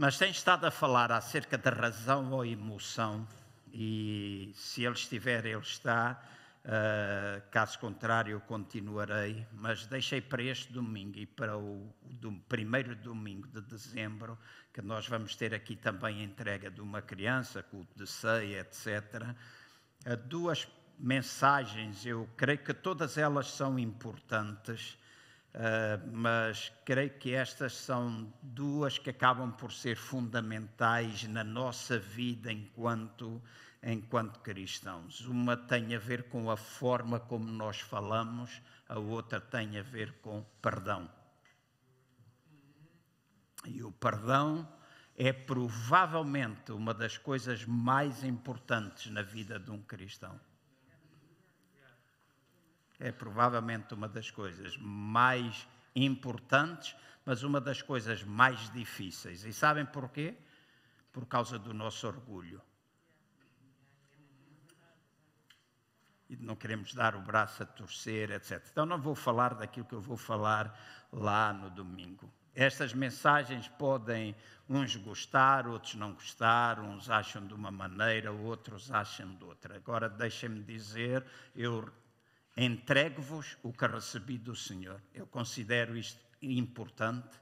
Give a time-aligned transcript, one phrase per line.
[0.00, 3.28] Mas tem estado a falar acerca da razão ou emoção,
[3.70, 6.18] e se ele estiver, ele está.
[6.64, 9.46] Uh, caso contrário, continuarei.
[9.52, 14.38] Mas deixei para este domingo e para o do, primeiro domingo de dezembro,
[14.72, 19.36] que nós vamos ter aqui também a entrega de uma criança, culto de ceia, etc.
[20.06, 20.66] Uh, duas
[20.98, 24.96] mensagens, eu creio que todas elas são importantes.
[25.52, 32.52] Uh, mas creio que estas são duas que acabam por ser fundamentais na nossa vida
[32.52, 33.42] enquanto,
[33.82, 35.20] enquanto cristãos.
[35.22, 40.20] Uma tem a ver com a forma como nós falamos, a outra tem a ver
[40.20, 41.10] com perdão.
[43.66, 44.68] E o perdão
[45.16, 50.40] é provavelmente uma das coisas mais importantes na vida de um cristão
[53.00, 59.44] é provavelmente uma das coisas mais importantes, mas uma das coisas mais difíceis.
[59.44, 60.36] E sabem porquê?
[61.10, 62.60] Por causa do nosso orgulho.
[66.28, 68.64] E não queremos dar o braço a torcer, etc.
[68.70, 70.78] Então não vou falar daquilo que eu vou falar
[71.10, 72.32] lá no domingo.
[72.54, 74.36] Estas mensagens podem
[74.68, 79.76] uns gostar, outros não gostar, uns acham de uma maneira, outros acham de outra.
[79.76, 81.24] Agora deixem-me dizer,
[81.56, 81.90] eu
[82.64, 85.00] entrego-vos o que recebi do Senhor.
[85.14, 87.38] Eu considero isto importante,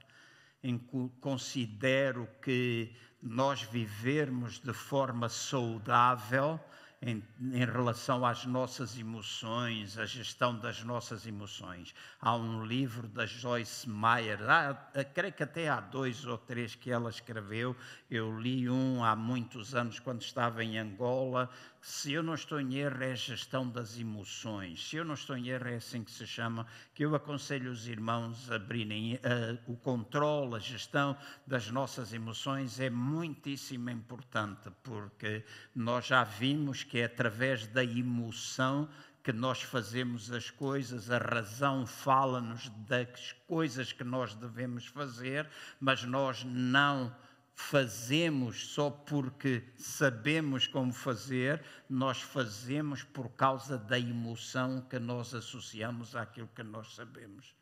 [1.19, 6.59] considero que nós vivermos de forma saudável
[7.01, 11.95] em, em, relação às nossas emoções, a gestão das nossas emoções.
[12.19, 14.73] Há um livro da Joyce Meyer, há,
[15.13, 17.75] creio que até há dois ou três que ela escreveu.
[18.11, 21.49] Eu li um há muitos anos, quando estava em Angola,
[21.81, 24.89] se eu não estou em erro, é a gestão das emoções.
[24.89, 27.87] Se eu não estou em erro, é assim que se chama, que eu aconselho os
[27.87, 29.19] irmãos a abrirem uh,
[29.65, 31.15] o controle, a gestão
[31.47, 38.89] das nossas emoções é muitíssimo importante, porque nós já vimos que é através da emoção
[39.23, 45.47] que nós fazemos as coisas, a razão fala-nos das coisas que nós devemos fazer,
[45.79, 47.13] mas nós não
[47.59, 56.15] fazemos só porque sabemos como fazer, nós fazemos por causa da emoção que nós associamos
[56.15, 57.53] àquilo que nós sabemos.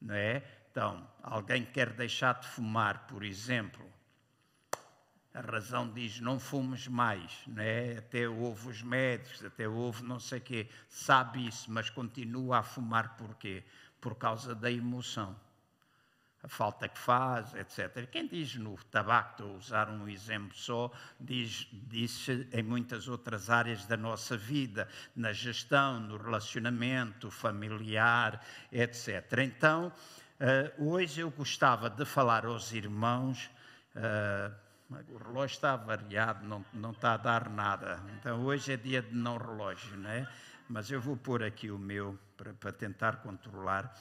[0.00, 0.42] Não é?
[0.70, 3.86] Então, alguém quer deixar de fumar, por exemplo,
[5.34, 7.98] a razão diz não fumes mais, não é?
[7.98, 12.62] até houve os médicos, até houve não sei o quê, sabe isso, mas continua a
[12.62, 13.62] fumar porquê?
[14.00, 15.38] Por causa da emoção
[16.42, 18.08] a falta que faz, etc.
[18.10, 23.48] Quem diz no tabaco, estou a usar um exemplo só, diz, diz em muitas outras
[23.48, 29.38] áreas da nossa vida, na gestão, no relacionamento familiar, etc.
[29.38, 29.92] Então,
[30.40, 33.48] uh, hoje eu gostava de falar aos irmãos.
[33.94, 34.62] Uh,
[35.10, 38.02] o relógio está variado, não, não está a dar nada.
[38.18, 40.28] Então, hoje é dia de não relógio, não é?
[40.68, 43.94] Mas eu vou pôr aqui o meu para, para tentar controlar.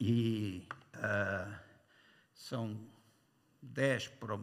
[0.00, 1.54] E Uh,
[2.34, 2.78] são
[3.62, 4.38] dez para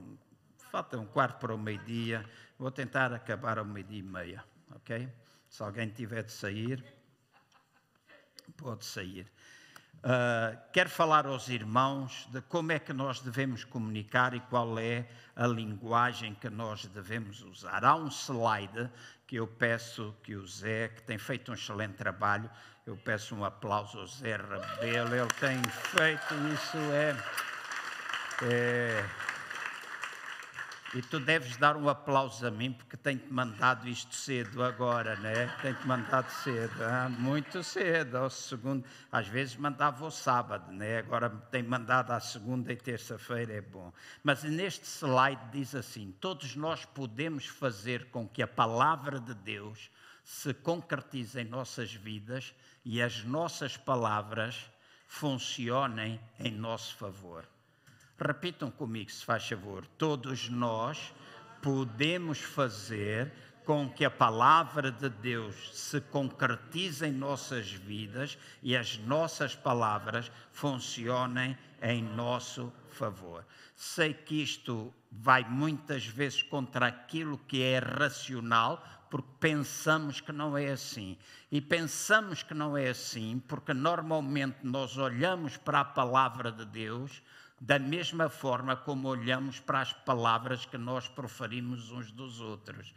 [0.71, 2.25] falta um quarto para o meio-dia.
[2.57, 5.09] Vou tentar acabar ao meio-dia e meia, ok?
[5.49, 6.83] Se alguém tiver de sair,
[8.55, 9.29] pode sair.
[9.97, 15.07] Uh, quero falar aos irmãos de como é que nós devemos comunicar e qual é
[15.35, 17.83] a linguagem que nós devemos usar.
[17.85, 18.89] Há um slide
[19.27, 22.49] que eu peço que o Zé, que tem feito um excelente trabalho,
[22.85, 27.15] eu peço um aplauso ao Zé Rabelo, ele tem feito isso, é,
[28.43, 29.05] é,
[30.93, 35.47] E tu deves dar um aplauso a mim, porque tenho-te mandado isto cedo agora, né?
[35.61, 38.83] Tenho-te mandado cedo, ah, muito cedo, ao segundo.
[39.11, 40.97] Às vezes mandava ao sábado, né?
[40.97, 43.93] Agora tenho mandado à segunda e terça-feira, é bom.
[44.21, 49.89] Mas neste slide diz assim: todos nós podemos fazer com que a palavra de Deus
[50.25, 52.53] se concretize em nossas vidas
[52.83, 54.69] e as nossas palavras
[55.07, 57.47] funcionem em nosso favor.
[58.17, 59.85] Repitam comigo, se faz favor.
[59.97, 61.13] Todos nós
[61.61, 63.31] podemos fazer
[63.65, 70.31] com que a palavra de Deus se concretize em nossas vidas e as nossas palavras
[70.51, 73.45] funcionem em nosso favor.
[73.75, 80.57] Sei que isto vai muitas vezes contra aquilo que é racional, porque pensamos que não
[80.57, 81.17] é assim.
[81.51, 87.21] E pensamos que não é assim porque normalmente nós olhamos para a palavra de Deus
[87.59, 92.93] da mesma forma como olhamos para as palavras que nós proferimos uns dos outros.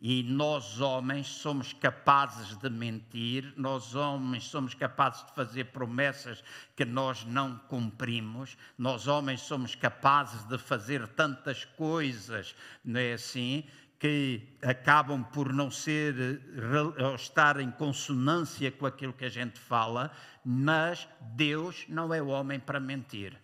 [0.00, 6.42] E nós, homens, somos capazes de mentir, nós, homens, somos capazes de fazer promessas
[6.76, 13.64] que nós não cumprimos, nós, homens, somos capazes de fazer tantas coisas, não é assim?
[13.98, 16.40] Que acabam por não ser,
[16.98, 20.12] ou estar em consonância com aquilo que a gente fala,
[20.44, 23.36] mas Deus não é homem para mentir.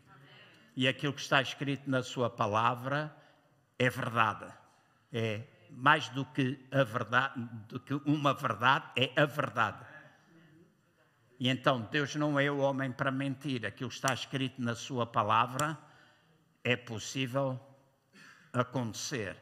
[0.76, 3.14] E aquilo que está escrito na Sua palavra
[3.78, 4.46] é verdade.
[5.12, 7.34] É mais do que a verdade,
[7.68, 9.84] do que uma verdade, é a verdade.
[11.38, 13.66] E então Deus não é o homem para mentir.
[13.66, 15.76] Aquilo que está escrito na sua palavra
[16.62, 17.60] é possível
[18.52, 19.36] acontecer.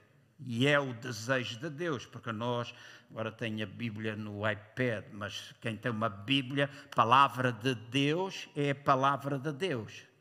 [0.47, 2.75] E é o desejo de Deus, porque nós,
[3.11, 8.71] agora tenho a Bíblia no iPad, mas quem tem uma Bíblia, palavra de Deus é
[8.71, 10.13] a palavra de Deus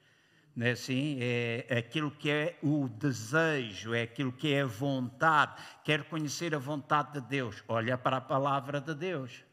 [0.55, 1.17] não é assim?
[1.19, 5.61] É aquilo que é o desejo, é aquilo que é a vontade.
[5.83, 9.43] Quer conhecer a vontade de Deus, olha para a palavra de Deus.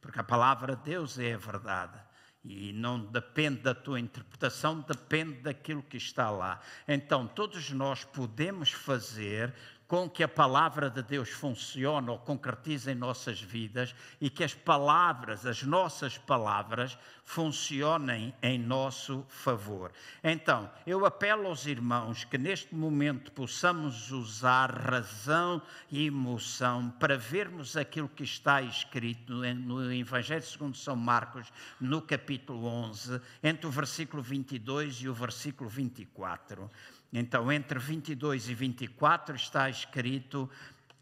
[0.00, 2.07] Porque a palavra de Deus é a verdade.
[2.44, 6.60] E não depende da tua interpretação, depende daquilo que está lá.
[6.86, 9.52] Então, todos nós podemos fazer
[9.88, 14.52] com que a palavra de Deus funcione ou concretize em nossas vidas e que as
[14.52, 19.90] palavras, as nossas palavras, funcionem em nosso favor.
[20.22, 27.74] Então, eu apelo aos irmãos que neste momento possamos usar razão e emoção para vermos
[27.74, 31.50] aquilo que está escrito no Evangelho segundo São Marcos,
[31.80, 36.70] no capítulo 11, entre o versículo 22 e o versículo 24.
[37.12, 40.48] Então, entre 22 e 24 está escrito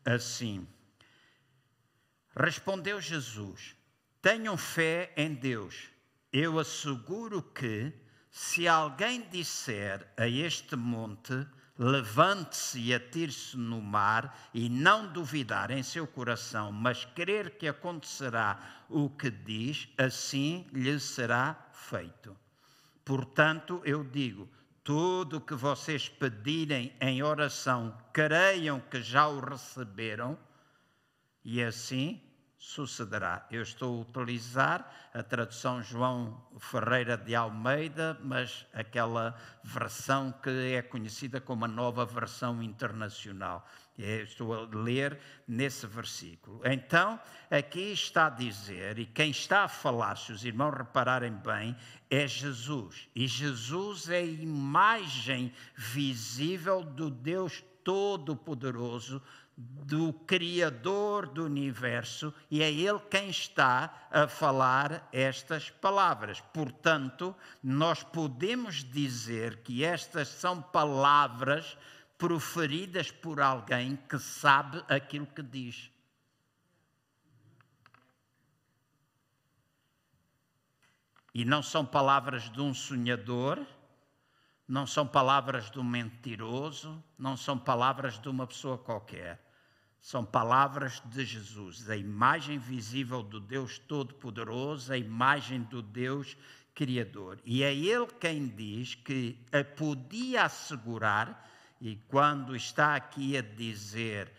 [0.04, 0.66] assim:
[2.34, 3.74] Respondeu Jesus:
[4.22, 5.90] Tenham fé em Deus.
[6.32, 7.92] Eu asseguro que,
[8.30, 11.46] se alguém disser a este monte,
[11.78, 18.84] levante-se e atire-se no mar, e não duvidar em seu coração, mas crer que acontecerá
[18.88, 22.36] o que diz, assim lhe será feito.
[23.04, 24.48] Portanto, eu digo:
[24.86, 30.38] tudo o que vocês pedirem em oração, creiam que já o receberam,
[31.44, 32.22] e assim
[32.56, 33.44] sucederá.
[33.50, 40.82] Eu estou a utilizar a tradução João Ferreira de Almeida, mas aquela versão que é
[40.82, 43.66] conhecida como a nova versão internacional.
[43.98, 46.60] Estou a ler nesse versículo.
[46.64, 47.18] Então,
[47.50, 51.74] aqui está a dizer, e quem está a falar, se os irmãos repararem bem,
[52.10, 53.08] é Jesus.
[53.14, 59.22] E Jesus é a imagem visível do Deus Todo-Poderoso,
[59.56, 66.42] do Criador do universo, e é Ele quem está a falar estas palavras.
[66.52, 71.78] Portanto, nós podemos dizer que estas são palavras
[72.18, 75.90] proferidas por alguém que sabe aquilo que diz.
[81.34, 83.66] E não são palavras de um sonhador,
[84.66, 89.44] não são palavras de um mentiroso, não são palavras de uma pessoa qualquer.
[90.00, 96.36] São palavras de Jesus, a imagem visível do Deus Todo-Poderoso, a imagem do Deus
[96.74, 97.38] Criador.
[97.44, 99.38] E é Ele quem diz que
[99.76, 101.45] podia assegurar
[101.80, 104.32] e quando está aqui a dizer,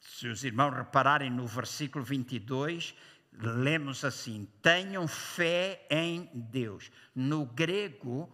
[0.00, 2.94] se os irmãos repararem no versículo 22,
[3.40, 6.90] lemos assim: tenham fé em Deus.
[7.14, 8.30] No grego,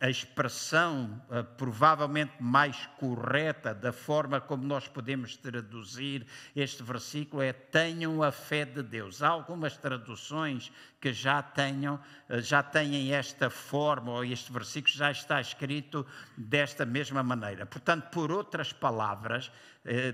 [0.00, 1.20] a expressão
[1.56, 8.64] provavelmente mais correta da forma como nós podemos traduzir este versículo é tenham a fé
[8.64, 9.22] de Deus.
[9.22, 10.70] Há algumas traduções
[11.00, 12.00] que já tenham
[12.38, 16.06] já têm esta forma ou este versículo já está escrito
[16.36, 17.66] desta mesma maneira.
[17.66, 19.50] Portanto, por outras palavras,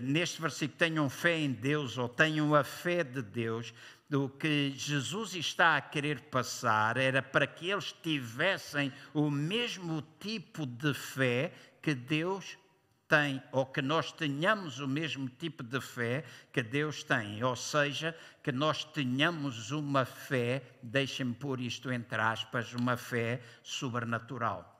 [0.00, 3.75] neste versículo tenham fé em Deus ou tenham a fé de Deus
[4.08, 10.64] do que Jesus está a querer passar era para que eles tivessem o mesmo tipo
[10.64, 12.56] de fé que Deus
[13.08, 18.16] tem, ou que nós tenhamos o mesmo tipo de fé que Deus tem, ou seja,
[18.42, 24.75] que nós tenhamos uma fé, deixem-me pôr isto entre aspas, uma fé sobrenatural.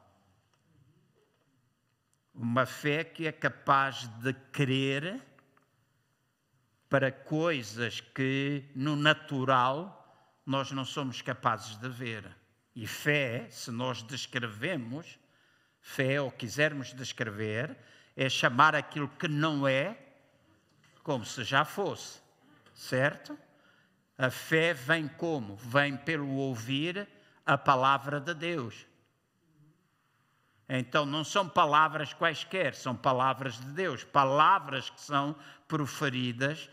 [2.37, 5.23] Uma fé que é capaz de crer
[6.89, 9.97] para coisas que no natural
[10.45, 12.25] nós não somos capazes de ver.
[12.75, 15.19] E fé, se nós descrevemos,
[15.81, 17.75] fé ou quisermos descrever,
[18.15, 19.99] é chamar aquilo que não é
[21.03, 22.21] como se já fosse,
[22.75, 23.39] certo?
[24.19, 25.57] A fé vem como?
[25.57, 27.09] Vem pelo ouvir
[27.47, 28.87] a palavra de Deus.
[30.69, 35.37] Então não são palavras quaisquer, são palavras de Deus, palavras que são
[35.69, 36.69] proferidas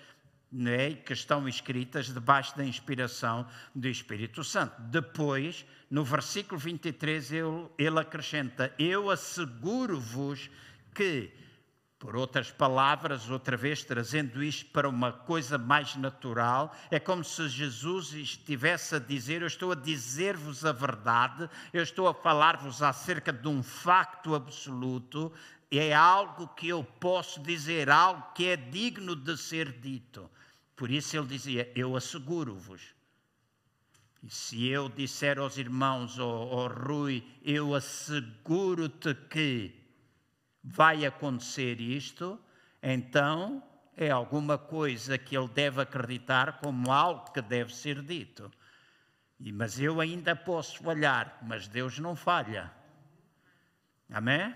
[0.53, 4.79] né, que estão escritas debaixo da inspiração do Espírito Santo.
[4.83, 10.51] Depois, no versículo 23, ele, ele acrescenta: Eu asseguro-vos
[10.93, 11.31] que
[12.03, 17.47] por outras palavras, outra vez trazendo isto para uma coisa mais natural, é como se
[17.47, 23.31] Jesus estivesse a dizer: Eu estou a dizer-vos a verdade, eu estou a falar-vos acerca
[23.31, 25.31] de um facto absoluto,
[25.71, 30.29] é algo que eu posso dizer, algo que é digno de ser dito.
[30.75, 32.81] Por isso ele dizia: Eu asseguro-vos.
[34.21, 39.82] E se eu disser aos irmãos, ao, ao Rui, eu asseguro-te que
[40.63, 42.39] vai acontecer isto,
[42.81, 43.61] então
[43.97, 48.49] é alguma coisa que ele deve acreditar como algo que deve ser dito.
[49.53, 52.71] Mas eu ainda posso falhar, mas Deus não falha.
[54.09, 54.55] Amém?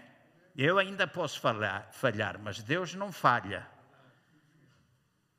[0.56, 3.68] Eu ainda posso falhar, falhar mas Deus não falha.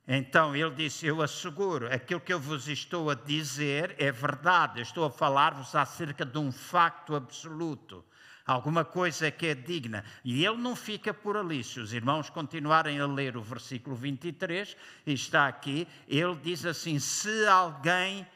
[0.06, 4.82] Então ele disse: Eu asseguro, aquilo que eu vos estou a dizer é verdade, eu
[4.82, 8.04] estou a falar-vos acerca de um facto absoluto
[8.48, 10.02] alguma coisa que é digna.
[10.24, 11.62] E ele não fica por ali.
[11.62, 14.74] Se os irmãos continuarem a ler o versículo 23,
[15.06, 18.26] está aqui, ele diz assim: se alguém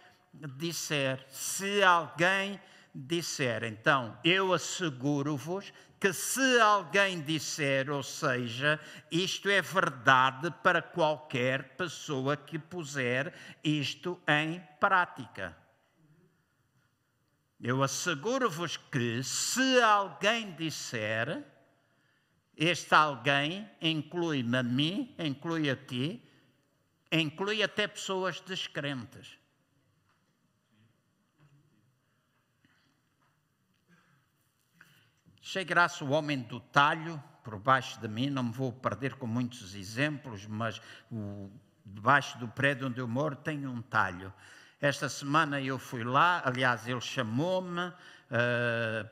[0.57, 2.61] disser, se alguém
[2.95, 8.79] disser, então eu asseguro-vos que se alguém disser, ou seja,
[9.11, 15.57] isto é verdade para qualquer pessoa que puser isto em prática.
[17.63, 21.45] Eu asseguro-vos que, se alguém disser,
[22.57, 26.21] este alguém inclui-me a mim, inclui a ti,
[27.13, 29.39] inclui até pessoas descrentes.
[35.41, 39.77] Chegará-se o homem do talho por baixo de mim, não me vou perder com muitos
[39.77, 40.81] exemplos, mas
[41.13, 41.49] o,
[41.87, 44.35] debaixo do prédio onde eu moro tem um talho.
[44.83, 47.93] Esta semana eu fui lá, aliás, ele chamou-me uh,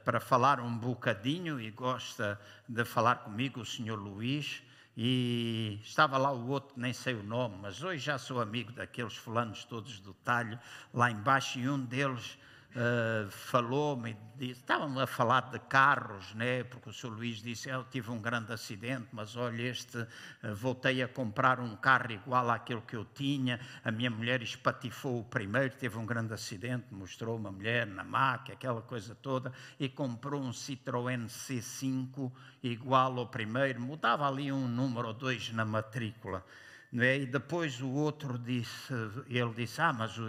[0.05, 4.65] para falar um bocadinho e gosta de falar comigo, o senhor Luís.
[4.97, 9.15] E estava lá o outro, nem sei o nome, mas hoje já sou amigo daqueles
[9.15, 10.59] fulanos todos do talho,
[10.93, 12.37] lá embaixo, e um deles
[12.71, 16.65] uh, falou-me, estavam a falar de carros, né?
[16.65, 17.09] porque o Sr.
[17.09, 21.77] Luís disse, eu tive um grande acidente, mas olha, este, uh, voltei a comprar um
[21.77, 26.33] carro igual àquele que eu tinha, a minha mulher espatifou o primeiro, teve um grande
[26.33, 32.31] acidente, mostrou uma mulher na máquina, aquela coisa toda, e comprou um Citroën C5
[32.62, 36.45] igual ao primeiro, mudava ali um número ou dois na matrícula.
[36.93, 37.19] É?
[37.19, 38.93] E depois o outro disse,
[39.29, 40.21] ele disse, ah, mas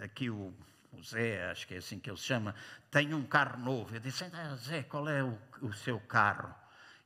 [0.00, 0.54] aqui o
[0.98, 2.54] o Zé, acho que é assim que ele se chama,
[2.90, 3.94] tem um carro novo.
[3.94, 6.54] Eu disse, ah, Zé, qual é o, o seu carro?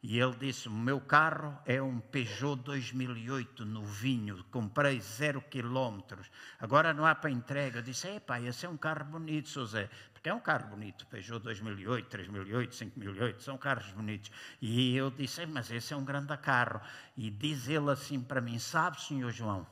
[0.00, 6.30] E ele disse: O meu carro é um Peugeot 2008 novinho, comprei zero quilómetros,
[6.60, 7.80] agora não há para entrega.
[7.80, 9.66] Eu disse: Epá, esse é um carro bonito, Sr.
[9.66, 14.30] Zé, porque é um carro bonito, Peugeot 2008, 3008, 5008, são carros bonitos.
[14.62, 16.80] E eu disse: Mas esse é um grande carro.
[17.16, 19.66] E diz ele assim para mim: Sabe, Senhor João,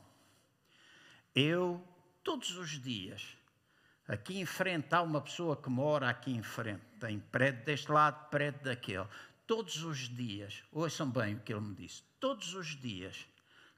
[1.36, 1.80] eu
[2.24, 3.35] todos os dias
[4.08, 8.30] Aqui em frente há uma pessoa que mora aqui em frente, tem prédio deste lado,
[8.30, 9.06] prédio daquele.
[9.46, 13.26] Todos os dias, ouçam bem o que ele me disse, todos os dias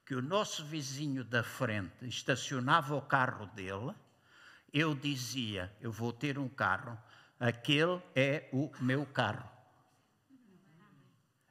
[0.05, 3.93] que o nosso vizinho da frente estacionava o carro dele,
[4.73, 6.97] eu dizia: Eu vou ter um carro,
[7.39, 9.47] aquele é o meu carro.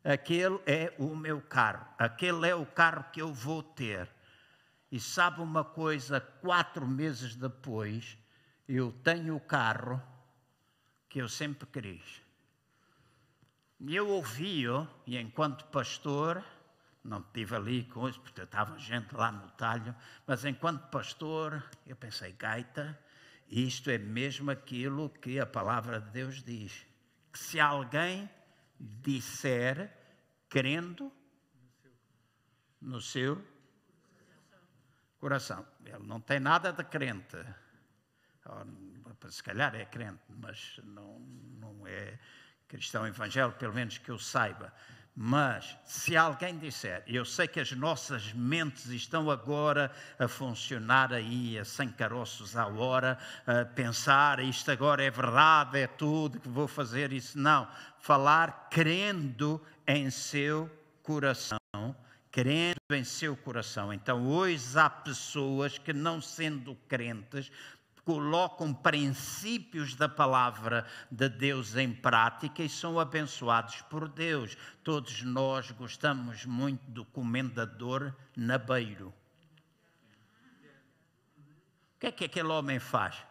[0.05, 4.09] Aquele é o meu carro, aquele é o carro que eu vou ter.
[4.91, 8.17] E sabe uma coisa, quatro meses depois,
[8.69, 10.01] eu tenho o carro
[11.09, 12.23] que eu sempre quis.
[13.81, 16.45] E eu ouvi-o, e enquanto pastor,
[17.03, 19.95] não estive ali com isso, porque estava gente lá no talho,
[20.27, 22.99] mas enquanto pastor, eu pensei, gaita,
[23.49, 26.87] isto é mesmo aquilo que a palavra de Deus diz.
[27.33, 28.29] Que se alguém
[28.79, 29.91] disser,
[30.51, 31.11] crendo
[32.81, 33.43] no seu
[35.19, 37.39] coração, ele não tem nada de crente
[39.31, 41.19] se calhar é crente, mas não,
[41.61, 42.19] não é
[42.67, 44.73] cristão evangélico, pelo menos que eu saiba.
[45.21, 51.59] Mas se alguém disser, eu sei que as nossas mentes estão agora a funcionar aí
[51.59, 56.69] a 100 caroços à hora, a pensar isto agora é verdade, é tudo que vou
[56.69, 57.37] fazer isso.
[57.37, 60.71] Não, falar crendo em seu
[61.03, 61.59] coração,
[62.31, 63.93] crendo em seu coração.
[63.93, 67.51] Então hoje há pessoas que não sendo crentes
[68.09, 74.57] colocam princípios da palavra de Deus em prática e são abençoados por Deus.
[74.83, 79.09] Todos nós gostamos muito do comendador Nabeiro.
[81.97, 83.23] O que é que aquele homem faz?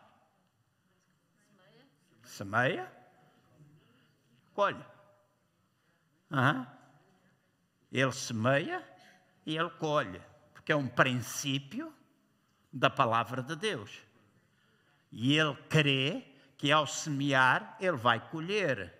[2.21, 2.87] Semeia,
[4.53, 4.85] colhe.
[6.29, 6.67] Uhum.
[7.91, 8.87] Ele semeia
[9.43, 10.21] e ele colhe,
[10.53, 11.91] porque é um princípio
[12.71, 14.05] da palavra de Deus.
[15.19, 16.23] E ele crê
[16.59, 18.93] que ao semear ele vai colher.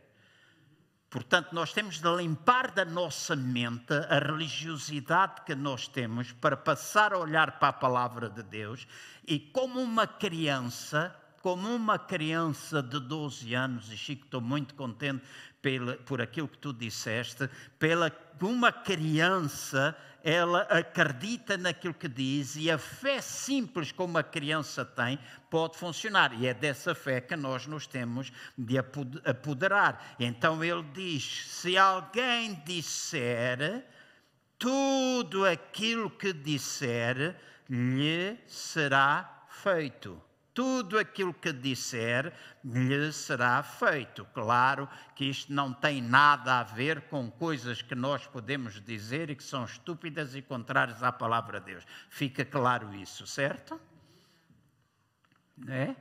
[1.12, 7.14] Portanto, nós temos de limpar da nossa mente a religiosidade que nós temos para passar
[7.14, 8.88] a olhar para a palavra de Deus
[9.28, 15.24] e, como uma criança, como uma criança de 12 anos, e Chico, estou muito contente
[15.62, 17.48] pela, por aquilo que tu disseste,
[17.78, 19.96] pela uma criança
[20.30, 25.18] ela acredita naquilo que diz e a fé simples como a criança tem
[25.50, 26.34] pode funcionar.
[26.34, 28.78] E é dessa fé que nós nos temos de
[29.24, 30.16] apoderar.
[30.20, 33.86] Então ele diz: se alguém disser
[34.60, 37.34] tudo aquilo que disser,
[37.70, 40.22] lhe será feito
[40.58, 42.34] tudo aquilo que disser
[42.66, 44.26] lhe será feito.
[44.34, 49.36] Claro que isto não tem nada a ver com coisas que nós podemos dizer e
[49.36, 51.84] que são estúpidas e contrárias à palavra de Deus.
[52.10, 53.80] Fica claro isso, certo?
[55.68, 55.96] É?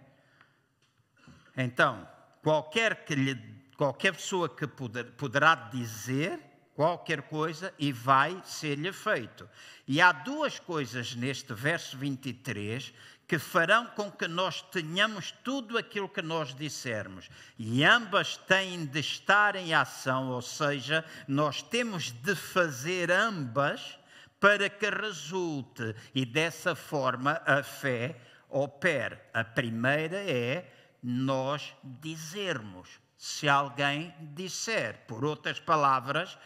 [1.55, 2.09] Então,
[2.43, 3.35] qualquer, que lhe,
[3.77, 6.41] qualquer pessoa que poder, poderá dizer
[6.77, 9.49] qualquer coisa e vai ser-lhe feito.
[9.89, 12.93] E há duas coisas neste verso 23
[13.27, 17.29] que farão com que nós tenhamos tudo aquilo que nós dissermos.
[17.59, 23.99] E ambas têm de estar em ação, ou seja, nós temos de fazer ambas
[24.39, 28.17] para que resulte e dessa forma a fé
[28.49, 29.19] opere.
[29.35, 32.89] A primeira é nós dizermos.
[33.19, 36.39] Se alguém disser, por outras palavras,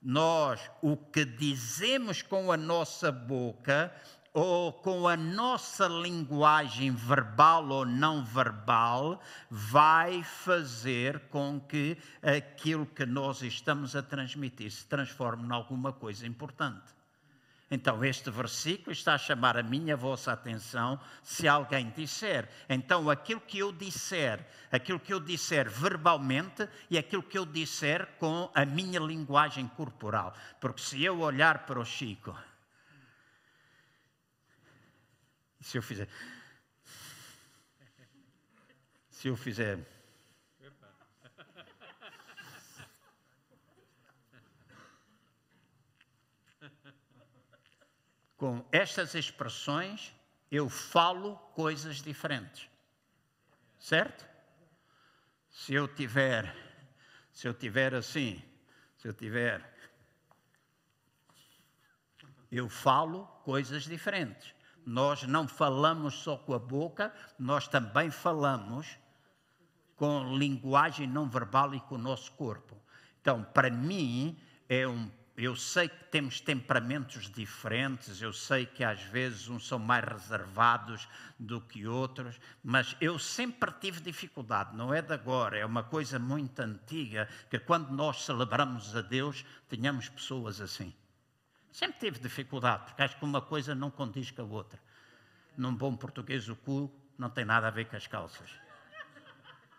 [0.00, 3.92] nós o que dizemos com a nossa boca
[4.32, 9.20] ou com a nossa linguagem verbal ou não verbal,
[9.50, 16.26] vai fazer com que aquilo que nós estamos a transmitir se transforme em alguma coisa
[16.26, 16.98] importante.
[17.70, 22.48] Então, este versículo está a chamar a minha a vossa atenção se alguém disser.
[22.66, 24.40] Então, aquilo que eu disser,
[24.72, 30.34] aquilo que eu disser verbalmente e aquilo que eu disser com a minha linguagem corporal.
[30.58, 32.34] Porque se eu olhar para o Chico
[35.60, 36.08] se eu fizer.
[39.10, 39.78] Se eu fizer.
[48.36, 50.14] Com estas expressões,
[50.50, 52.70] eu falo coisas diferentes.
[53.80, 54.24] Certo?
[55.50, 56.54] Se eu tiver,
[57.32, 58.40] se eu tiver assim,
[58.96, 59.76] se eu tiver,
[62.50, 64.57] eu falo coisas diferentes
[64.88, 68.98] nós não falamos só com a boca, nós também falamos
[69.96, 72.74] com linguagem não verbal e com o nosso corpo.
[73.20, 74.34] Então, para mim,
[74.66, 79.78] é um, eu sei que temos temperamentos diferentes, eu sei que às vezes uns são
[79.78, 81.06] mais reservados
[81.38, 86.18] do que outros, mas eu sempre tive dificuldade, não é de agora, é uma coisa
[86.18, 90.94] muito antiga, que quando nós celebramos a Deus, tenhamos pessoas assim.
[91.72, 94.80] Sempre tive dificuldade, porque acho que uma coisa não condiz com a outra.
[95.56, 98.50] Num bom português, o cu não tem nada a ver com as calças.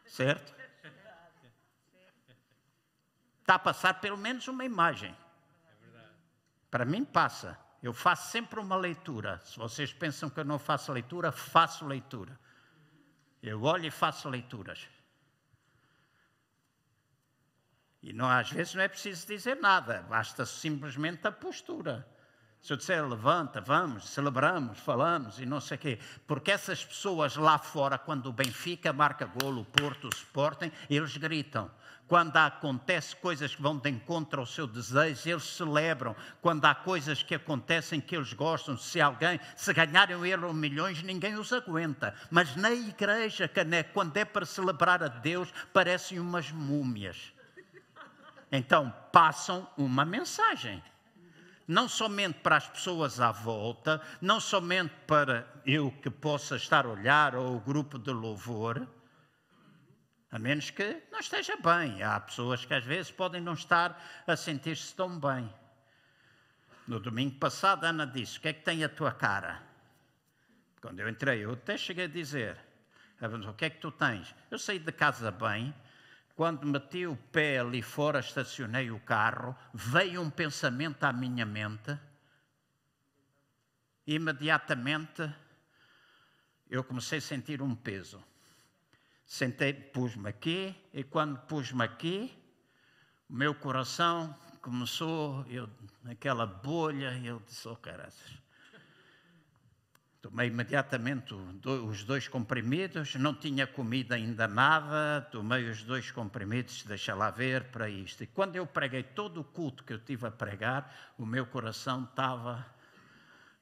[0.05, 0.53] Certo?
[3.41, 5.15] Está a passar pelo menos uma imagem.
[6.69, 7.57] Para mim, passa.
[7.81, 9.39] Eu faço sempre uma leitura.
[9.39, 12.37] Se vocês pensam que eu não faço leitura, faço leitura.
[13.41, 14.87] Eu olho e faço leituras.
[18.01, 22.07] E não, às vezes não é preciso dizer nada, basta simplesmente a postura.
[22.61, 25.99] Se eu disser levanta, vamos, celebramos, falamos e não sei o quê.
[26.27, 31.15] Porque essas pessoas lá fora, quando o Benfica marca golo, o Porto, o Sporting, eles
[31.15, 31.71] gritam.
[32.05, 36.15] Quando acontecem coisas que vão de encontro ao seu desejo, eles celebram.
[36.41, 41.01] Quando há coisas que acontecem que eles gostam, se alguém, se ganharem o euro milhões,
[41.01, 42.13] ninguém os aguenta.
[42.29, 43.49] Mas na igreja,
[43.93, 47.31] quando é para celebrar a Deus, parecem umas múmias.
[48.51, 50.83] Então, passam uma mensagem.
[51.67, 56.89] Não somente para as pessoas à volta, não somente para eu que possa estar a
[56.89, 58.87] olhar ou o grupo de louvor,
[60.31, 62.01] a menos que não esteja bem.
[62.01, 65.51] Há pessoas que às vezes podem não estar a sentir-se tão bem.
[66.87, 69.61] No domingo passado, Ana disse: O que é que tem a tua cara?
[70.81, 72.57] Quando eu entrei, eu até cheguei a dizer:
[73.21, 74.33] O que é que tu tens?
[74.49, 75.73] Eu saí de casa bem,
[76.39, 81.99] quando meti o pé ali fora, estacionei o carro, veio um pensamento à minha mente.
[84.07, 85.29] Imediatamente
[86.69, 88.23] eu comecei a sentir um peso.
[89.25, 92.33] Sentei, pus-me aqui, e quando pus-me aqui,
[93.29, 95.69] o meu coração começou, eu,
[96.01, 98.41] naquela bolha, eu disse, oh caraças,
[100.21, 107.15] Tomei imediatamente os dois comprimidos, não tinha comido ainda nada, tomei os dois comprimidos, deixa
[107.15, 108.21] lá ver para isto.
[108.21, 112.03] E quando eu preguei todo o culto que eu tive a pregar, o meu coração
[112.03, 112.65] estava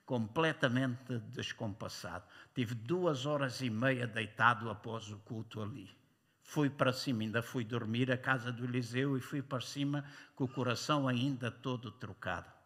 [0.03, 2.25] completamente descompassado.
[2.55, 5.95] Tive duas horas e meia deitado após o culto ali.
[6.41, 10.45] Fui para cima, ainda fui dormir à casa do Eliseu e fui para cima com
[10.45, 12.56] o coração ainda todo trocado.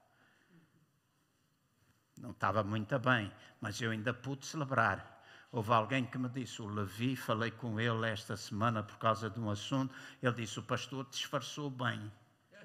[2.21, 5.19] Não estava muito bem, mas eu ainda pude celebrar.
[5.51, 9.39] Houve alguém que me disse, o Levi, falei com ele esta semana por causa de
[9.39, 12.11] um assunto, ele disse, o pastor disfarçou bem.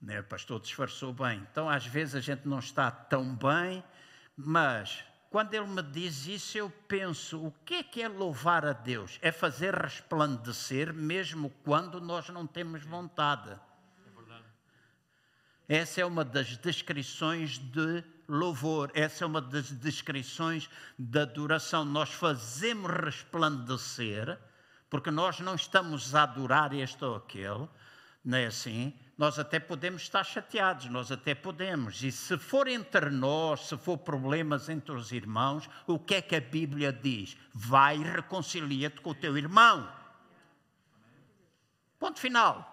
[0.00, 0.18] Né?
[0.18, 1.46] O pastor disfarçou bem.
[1.52, 3.84] Então, às vezes, a gente não está tão bem,
[4.34, 8.72] mas quando ele me diz isso, eu penso: o que é que é louvar a
[8.72, 9.18] Deus?
[9.20, 13.60] É fazer resplandecer, mesmo quando nós não temos vontade.
[15.70, 21.84] Essa é uma das descrições de louvor, essa é uma das descrições da adoração.
[21.84, 24.36] Nós fazemos resplandecer,
[24.90, 27.68] porque nós não estamos a adorar este ou aquele,
[28.24, 28.92] não é assim?
[29.16, 32.02] Nós até podemos estar chateados, nós até podemos.
[32.02, 36.34] E se for entre nós, se for problemas entre os irmãos, o que é que
[36.34, 37.36] a Bíblia diz?
[37.54, 39.88] Vai e reconcilia-te com o teu irmão.
[41.96, 42.69] Ponto final.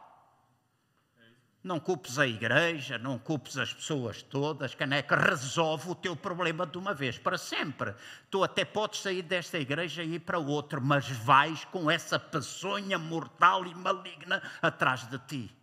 [1.67, 6.77] Não culpes a igreja, não culpes as pessoas todas, caneca, resolve o teu problema de
[6.77, 7.93] uma vez, para sempre.
[8.31, 12.97] Tu até podes sair desta igreja e ir para outra, mas vais com essa peçonha
[12.97, 15.53] mortal e maligna atrás de ti.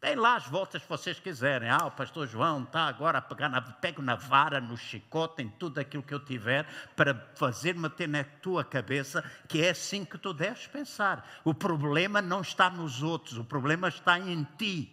[0.00, 1.68] Tem lá as voltas que vocês quiserem.
[1.68, 5.50] Ah, o pastor João está agora a pegar na, pego na vara, no chicote, em
[5.50, 10.16] tudo aquilo que eu tiver, para fazer meter na tua cabeça que é assim que
[10.16, 11.28] tu deves pensar.
[11.44, 14.90] O problema não está nos outros, o problema está em ti.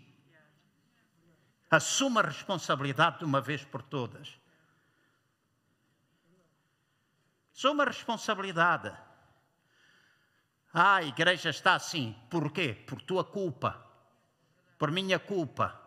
[1.72, 4.38] Assuma a responsabilidade de uma vez por todas.
[7.56, 8.92] Assuma a responsabilidade.
[10.74, 12.14] Ah, a igreja está assim.
[12.30, 12.74] Por quê?
[12.86, 13.87] Por tua culpa
[14.78, 15.80] por minha culpa.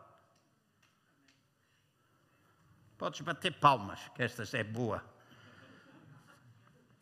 [2.99, 5.03] Podes bater palmas, que esta é boa.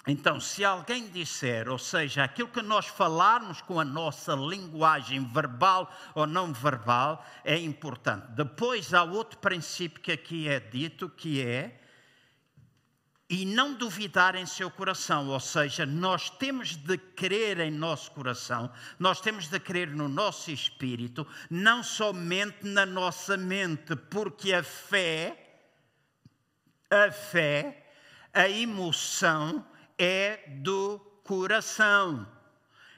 [0.07, 5.93] Então, se alguém disser, ou seja, aquilo que nós falarmos com a nossa linguagem verbal
[6.15, 8.27] ou não verbal é importante.
[8.31, 11.79] Depois há outro princípio que aqui é dito, que é
[13.29, 18.73] e não duvidar em seu coração, ou seja, nós temos de crer em nosso coração,
[18.99, 25.61] nós temos de crer no nosso espírito, não somente na nossa mente, porque a fé,
[26.91, 27.87] a fé,
[28.33, 29.67] a emoção
[29.99, 32.38] é do coração.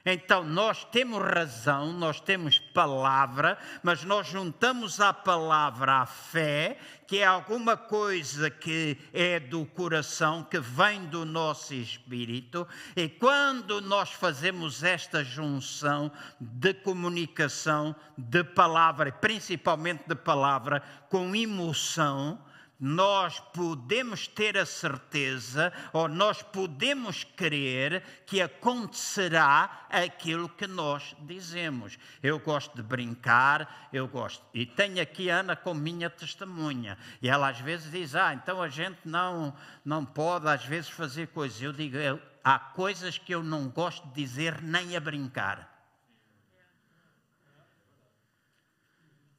[0.05, 7.19] Então, nós temos razão, nós temos palavra, mas nós juntamos à palavra a fé, que
[7.19, 14.11] é alguma coisa que é do coração, que vem do nosso espírito, e quando nós
[14.11, 22.39] fazemos esta junção de comunicação de palavra, principalmente de palavra, com emoção,
[22.81, 31.99] nós podemos ter a certeza ou nós podemos crer que acontecerá aquilo que nós dizemos.
[32.23, 34.43] Eu gosto de brincar, eu gosto.
[34.51, 36.97] E tenho aqui a Ana como minha testemunha.
[37.21, 41.27] E ela às vezes diz: Ah, então a gente não, não pode às vezes fazer
[41.27, 41.61] coisas.
[41.61, 41.97] Eu digo:
[42.43, 45.69] há coisas que eu não gosto de dizer nem a brincar.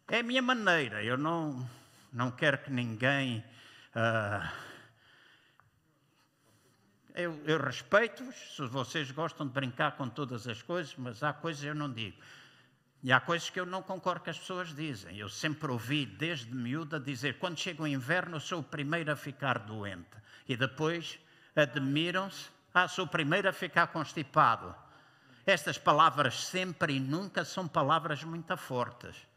[0.06, 1.68] É a minha maneira, eu não
[2.12, 3.42] não quero que ninguém.
[3.96, 4.72] Uh,
[7.14, 11.62] eu, eu respeito-vos, se vocês gostam de brincar com todas as coisas, mas há coisas
[11.62, 12.16] que eu não digo.
[13.02, 15.18] E há coisas que eu não concordo que as pessoas dizem.
[15.18, 19.58] Eu sempre ouvi, desde miúda, dizer: quando chega o inverno, sou o primeiro a ficar
[19.58, 20.16] doente.
[20.48, 21.18] E depois
[21.56, 24.74] admiram-se: ah, sou o primeiro a ficar constipado.
[25.44, 29.31] Estas palavras sempre e nunca são palavras muito fortes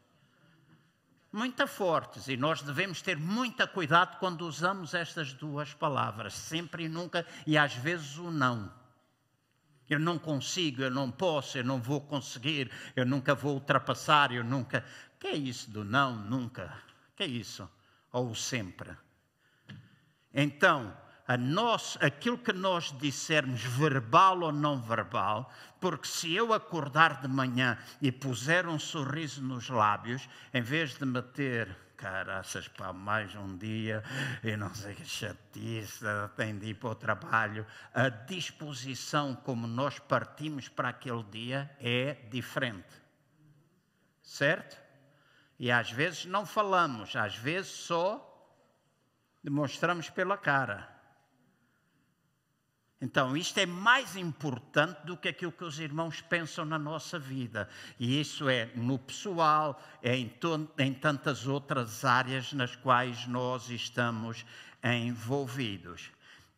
[1.36, 6.88] muito fortes e nós devemos ter muito cuidado quando usamos estas duas palavras, sempre e
[6.88, 8.72] nunca, e às vezes o não.
[9.88, 14.42] Eu não consigo, eu não posso, eu não vou conseguir, eu nunca vou ultrapassar, eu
[14.42, 14.82] nunca.
[15.20, 16.74] Que é isso do não, nunca?
[17.14, 17.70] Que é isso?
[18.10, 18.96] Ou sempre?
[20.32, 20.96] Então,
[21.26, 27.28] a nós, aquilo que nós dissermos, verbal ou não verbal, porque se eu acordar de
[27.28, 33.56] manhã e puser um sorriso nos lábios, em vez de meter caraças para mais um
[33.56, 34.04] dia
[34.44, 36.04] e não sei que chatice,
[36.36, 37.66] tem de ir para o trabalho.
[37.92, 42.94] A disposição como nós partimos para aquele dia é diferente.
[44.22, 44.76] Certo?
[45.58, 48.22] E às vezes não falamos, às vezes só
[49.42, 50.95] demonstramos pela cara.
[53.00, 57.68] Então, isto é mais importante do que aquilo que os irmãos pensam na nossa vida.
[58.00, 60.32] E isso é no pessoal, é em,
[60.78, 64.46] em tantas outras áreas nas quais nós estamos
[64.82, 66.10] envolvidos.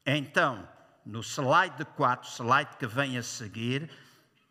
[0.06, 0.68] Então,
[1.04, 3.90] no slide 4, slide que vem a seguir,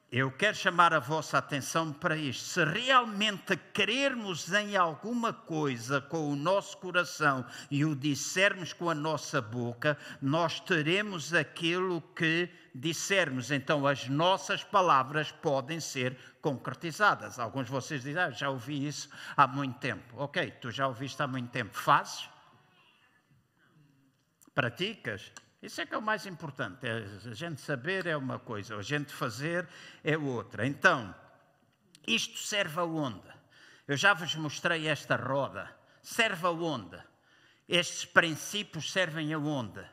[0.09, 2.45] eu quero chamar a vossa atenção para isto.
[2.45, 8.95] Se realmente querermos em alguma coisa com o nosso coração e o dissermos com a
[8.95, 13.51] nossa boca, nós teremos aquilo que dissermos.
[13.51, 17.37] Então, as nossas palavras podem ser concretizadas.
[17.37, 20.15] Alguns de vocês dizem, ah, já ouvi isso há muito tempo.
[20.15, 21.77] Ok, tu já ouviste há muito tempo.
[21.77, 22.29] Fazes?
[24.55, 25.33] Praticas?
[25.67, 26.87] Isso é que é o mais importante.
[26.87, 29.67] É, a gente saber é uma coisa, a gente fazer
[30.01, 30.65] é outra.
[30.65, 31.13] Então,
[32.07, 33.27] isto serve aonde?
[33.85, 35.69] Eu já vos mostrei esta roda.
[36.01, 36.97] Serve aonde?
[37.67, 39.85] Estes princípios servem aonde?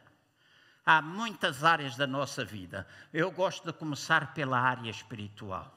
[0.87, 2.87] Há muitas áreas da nossa vida.
[3.13, 5.77] Eu gosto de começar pela área espiritual.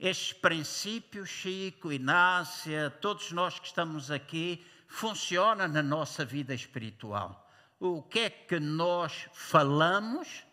[0.00, 7.44] Estes princípios, Chico, Inácia, todos nós que estamos aqui, funcionam na nossa vida espiritual
[7.80, 10.44] o que é que nós falamos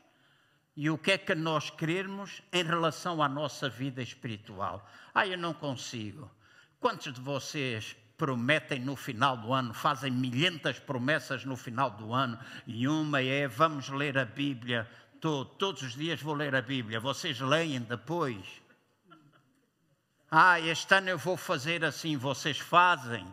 [0.76, 4.88] e o que é que nós queremos em relação à nossa vida espiritual.
[5.14, 6.30] Ah, eu não consigo.
[6.80, 12.40] Quantos de vocês prometem no final do ano, fazem milhentas promessas no final do ano,
[12.66, 17.00] e uma é vamos ler a Bíblia, todo, todos os dias vou ler a Bíblia,
[17.00, 18.62] vocês leem depois.
[20.30, 23.26] Ah, este ano eu vou fazer assim, vocês fazem.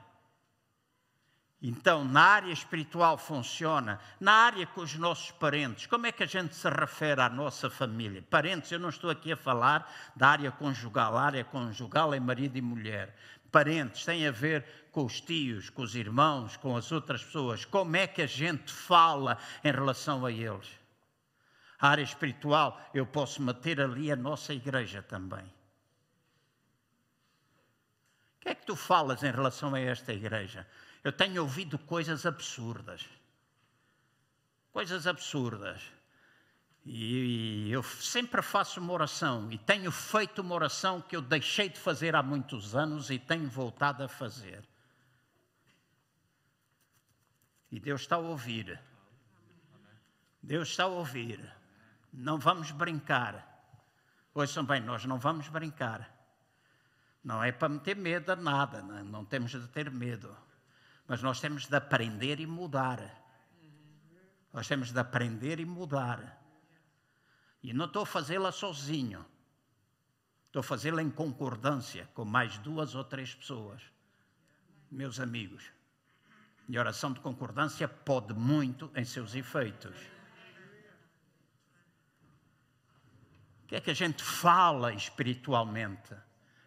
[1.64, 6.26] Então, na área espiritual funciona, na área com os nossos parentes, como é que a
[6.26, 8.20] gente se refere à nossa família?
[8.28, 12.58] Parentes, eu não estou aqui a falar da área conjugal, a área conjugal é marido
[12.58, 13.16] e mulher.
[13.52, 17.64] Parentes tem a ver com os tios, com os irmãos, com as outras pessoas.
[17.64, 20.68] Como é que a gente fala em relação a eles?
[21.78, 25.44] A área espiritual, eu posso meter ali a nossa igreja também.
[28.36, 30.66] O que é que tu falas em relação a esta igreja?
[31.02, 33.08] Eu tenho ouvido coisas absurdas.
[34.72, 35.82] Coisas absurdas.
[36.84, 41.78] E eu sempre faço uma oração e tenho feito uma oração que eu deixei de
[41.78, 44.66] fazer há muitos anos e tenho voltado a fazer.
[47.70, 48.80] E Deus está a ouvir.
[50.42, 51.40] Deus está a ouvir.
[52.12, 53.48] Não vamos brincar.
[54.34, 56.10] Ouçam bem, nós não vamos brincar.
[57.22, 60.36] Não é para meter medo a nada, não, não temos de ter medo.
[61.06, 63.00] Mas nós temos de aprender e mudar.
[64.52, 66.40] Nós temos de aprender e mudar.
[67.62, 69.24] E não estou a fazê-la sozinho.
[70.46, 73.82] Estou a fazê-la em concordância com mais duas ou três pessoas.
[74.90, 75.64] Meus amigos.
[76.68, 79.96] E a oração de concordância pode muito em seus efeitos.
[83.64, 86.14] O que é que a gente fala espiritualmente?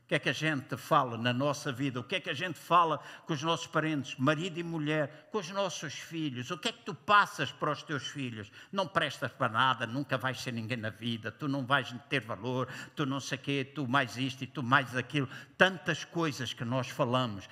[0.06, 2.00] O que é que a gente fala na nossa vida?
[2.00, 5.40] O que é que a gente fala com os nossos parentes, marido e mulher, com
[5.40, 6.52] os nossos filhos?
[6.52, 8.52] O que é que tu passas para os teus filhos?
[8.72, 12.72] Não prestas para nada, nunca vais ser ninguém na vida, tu não vais ter valor,
[12.96, 15.28] tu não sei quê, tu mais isto e tu mais aquilo.
[15.58, 17.50] Tantas coisas que nós falamos.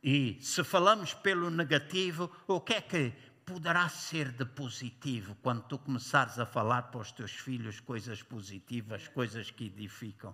[0.00, 3.12] E se falamos pelo negativo, o que é que
[3.44, 9.08] poderá ser de positivo quando tu começares a falar para os teus filhos coisas positivas,
[9.08, 10.32] coisas que edificam?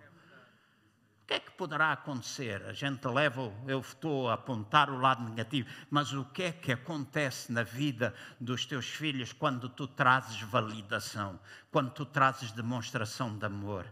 [1.25, 2.63] O que é que poderá acontecer?
[2.67, 6.71] A gente leva, eu estou a apontar o lado negativo, mas o que é que
[6.71, 11.39] acontece na vida dos teus filhos quando tu trazes validação,
[11.71, 13.91] quando tu trazes demonstração de amor?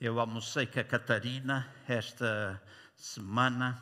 [0.00, 2.60] Eu almocei com a Catarina esta
[2.96, 3.80] semana,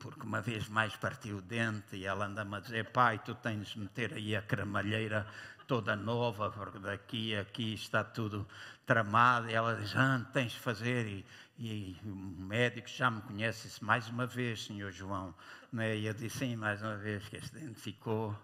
[0.00, 3.68] porque uma vez mais partiu o dente e ela anda-me a dizer: pai, tu tens
[3.68, 5.24] de meter aí a cremalheira
[5.70, 8.44] toda nova, porque daqui aqui está tudo
[8.84, 9.48] tramado.
[9.48, 11.06] E ela diz: ah, tens de fazer.
[11.06, 11.24] E,
[11.56, 15.32] e, o médico já me conhece disse, mais uma vez, senhor João.
[15.72, 15.96] Né?
[15.96, 18.36] E eu disse: sim, mais uma vez, que este dente ficou.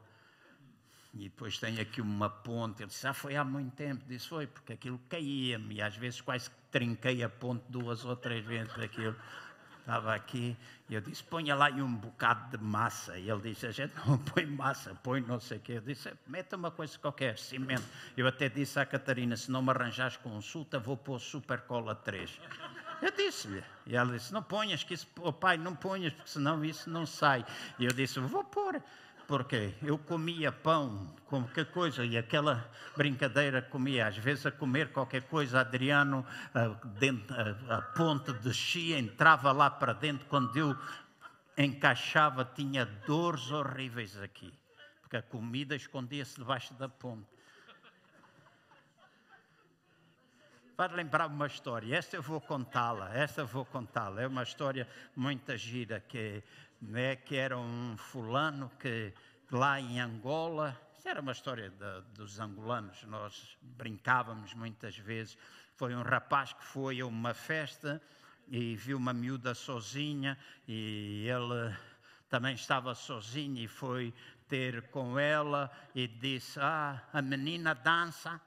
[1.12, 2.85] E depois tem aqui uma ponte.
[2.85, 4.05] Ele disse: já foi há muito tempo.
[4.07, 5.75] Disse: foi, porque aquilo caía-me.
[5.75, 9.17] E às vezes quase trinquei a ponte duas ou três vezes aquilo.
[9.87, 10.57] Estava aqui,
[10.88, 13.16] e eu disse, ponha lá um bocado de massa.
[13.16, 15.72] E ele disse, a gente não põe massa, põe não sei o quê.
[15.75, 17.85] Eu disse, meta uma coisa qualquer, cimento.
[18.16, 22.40] Eu até disse à Catarina, se não me arranjares consulta, vou pôr Super Cola 3.
[23.01, 26.64] Eu disse-lhe, e ela disse, não ponhas, que isso, oh, pai, não ponhas, porque senão
[26.64, 27.44] isso não sai.
[27.79, 28.83] E eu disse, vou pôr
[29.27, 35.23] porque eu comia pão, qualquer coisa, e aquela brincadeira comia, às vezes a comer qualquer
[35.23, 40.77] coisa, Adriano, a, dentro, a, a ponte descia, entrava lá para dentro, quando eu
[41.59, 44.53] encaixava, tinha dores horríveis aqui,
[45.01, 47.27] porque a comida escondia-se debaixo da ponte.
[50.77, 54.87] Vai lembrar uma história, esta eu vou contá-la, esta eu vou contá-la, é uma história
[55.17, 56.45] muito gira que
[56.81, 59.12] né, que era um fulano que
[59.51, 61.73] lá em Angola, isso era uma história
[62.15, 65.37] dos angolanos, nós brincávamos muitas vezes.
[65.77, 68.01] Foi um rapaz que foi a uma festa
[68.49, 71.75] e viu uma miúda sozinha e ele
[72.29, 74.12] também estava sozinho e foi
[74.49, 78.41] ter com ela e disse: Ah, a menina dança.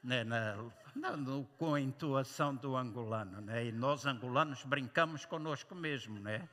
[0.00, 0.54] Né, na,
[0.94, 1.10] na,
[1.58, 3.40] com a intuação do angolano.
[3.40, 3.66] Né?
[3.66, 6.48] E nós angolanos brincamos conosco mesmo, né?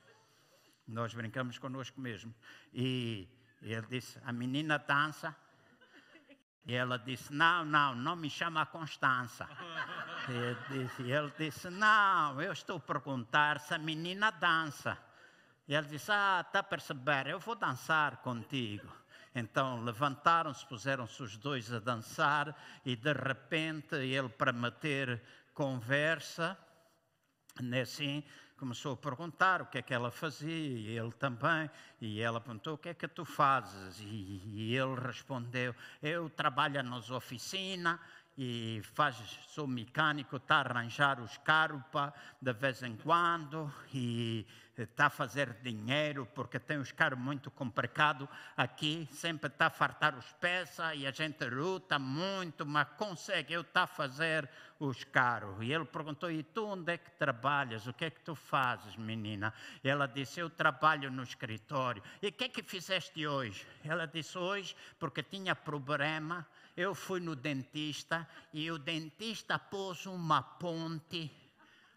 [0.88, 2.34] Nós brincamos conosco mesmo.
[2.74, 3.28] E
[3.62, 5.36] ele disse: A menina dança.
[6.66, 9.48] E ela disse: Não, não, não me chama Constança.
[11.00, 14.98] E ele disse, Não, eu estou a perguntar se a menina dança.
[15.68, 18.92] E ele disse: Ah, está a perceber, eu vou dançar contigo.
[19.34, 25.22] Então levantaram-se, puseram-se os dois a dançar, e de repente ele, para meter
[25.54, 26.58] conversa,
[27.62, 28.24] né, assim,
[28.58, 32.76] começou a perguntar o que é que ela fazia, e ele também, e ela perguntou:
[32.76, 34.00] O que é que tu fazes?
[34.00, 38.00] E, e ele respondeu: Eu trabalho nas oficinas
[38.38, 39.16] e faz,
[39.48, 41.82] sou mecânico, está a arranjar os carros
[42.42, 44.46] de vez em quando e
[44.84, 50.18] está a fazer dinheiro porque tem os carros muito complicados aqui, sempre está a fartar
[50.18, 55.58] os peças e a gente luta muito, mas consegue, eu está a fazer os carros.
[55.62, 57.88] E ele perguntou, e tu onde é que trabalhas?
[57.88, 59.54] O que é que tu fazes, menina?
[59.84, 62.04] Ela disse, eu trabalho no escritório.
[62.22, 63.66] E o que é que fizeste hoje?
[63.84, 70.42] Ela disse, hoje, porque tinha problema, eu fui no dentista e o dentista pôs uma
[70.42, 71.45] ponte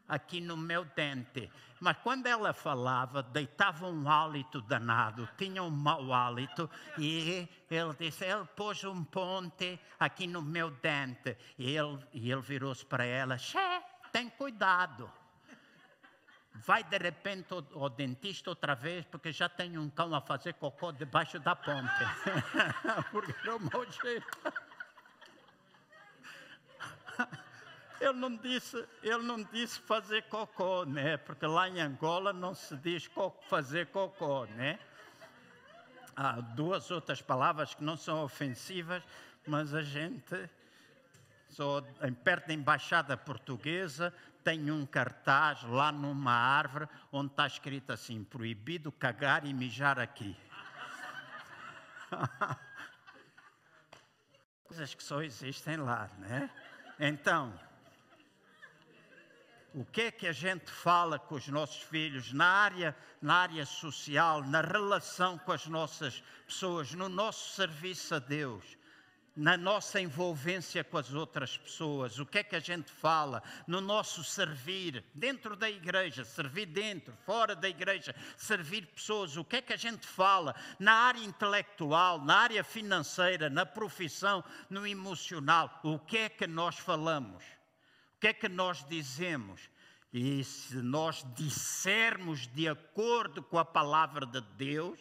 [0.09, 1.51] aqui no meu dente.
[1.81, 8.25] Mas quando ela falava, deitava um hálito danado, tinha um mau hálito, e ele disse:
[8.25, 11.37] Ele pôs um ponte aqui no meu dente.
[11.57, 15.11] E ele, e ele virou-se para ela: Xé, tem cuidado.
[16.67, 20.55] Vai de repente ao, ao, dentista outra vez, porque já tem um cão a fazer
[20.55, 22.05] cocô debaixo da ponte.
[23.13, 24.27] porque era o jeito.
[28.01, 31.17] Ele não disse, ele não disse fazer cocô, né?
[31.17, 33.11] Porque lá em Angola não se diz
[33.49, 34.79] fazer cocô, né?
[36.15, 39.03] Há duas outras palavras que não são ofensivas,
[39.47, 40.49] mas a gente,
[41.49, 47.93] só em perto da embaixada portuguesa, tem um cartaz lá numa árvore onde está escrito
[47.93, 50.37] assim: proibido cagar e mijar aqui.
[54.65, 56.49] Coisas que só existem lá, né?
[56.99, 57.53] Então,
[59.79, 63.65] o que é que a gente fala com os nossos filhos na área, na área
[63.65, 68.77] social, na relação com as nossas pessoas, no nosso serviço a Deus,
[69.37, 73.81] na nossa envolvência com as outras pessoas, o que é que a gente fala no
[73.81, 79.63] nosso servir dentro da igreja, servir dentro, fora da igreja, servir pessoas, o que é
[79.63, 86.01] que a gente fala na área intelectual, na área financeira, na profissão, no emocional, o
[86.01, 87.58] que é que nós falamos?
[88.19, 89.71] O que é que nós dizemos?
[90.13, 94.99] E se nós dissermos de acordo com a palavra de Deus,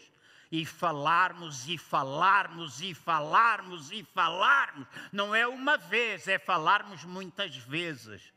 [0.52, 7.56] e falarmos e falarmos e falarmos e falarmos, não é uma vez, é falarmos muitas
[7.58, 8.32] vezes.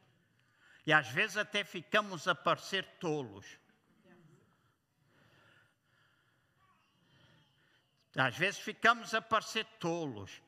[0.86, 3.46] E às vezes até ficamos a parecer tolos.
[8.16, 10.40] Às vezes ficamos a parecer tolos.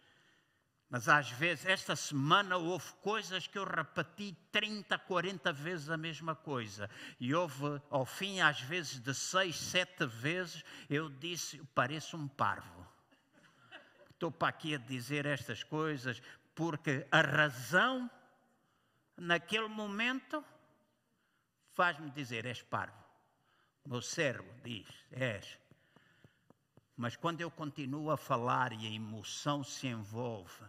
[0.93, 6.35] Mas às vezes, esta semana houve coisas que eu repeti 30, 40 vezes a mesma
[6.35, 6.91] coisa.
[7.19, 12.87] E houve, ao fim, às vezes, de seis, sete vezes, eu disse: pareço um parvo.
[14.11, 16.21] Estou para aqui a dizer estas coisas
[16.55, 18.11] porque a razão,
[19.17, 20.45] naquele momento,
[21.71, 23.03] faz-me dizer: és parvo.
[23.83, 25.59] O meu cérebro diz: és.
[26.95, 30.63] Mas quando eu continuo a falar e a emoção se envolve,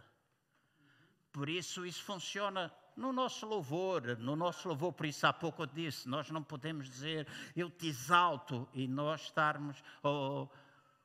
[1.34, 5.66] por isso, isso funciona no nosso louvor, no nosso louvor, por isso há pouco eu
[5.66, 7.26] disse, nós não podemos dizer
[7.56, 10.48] eu te exalto e nós estarmos, ou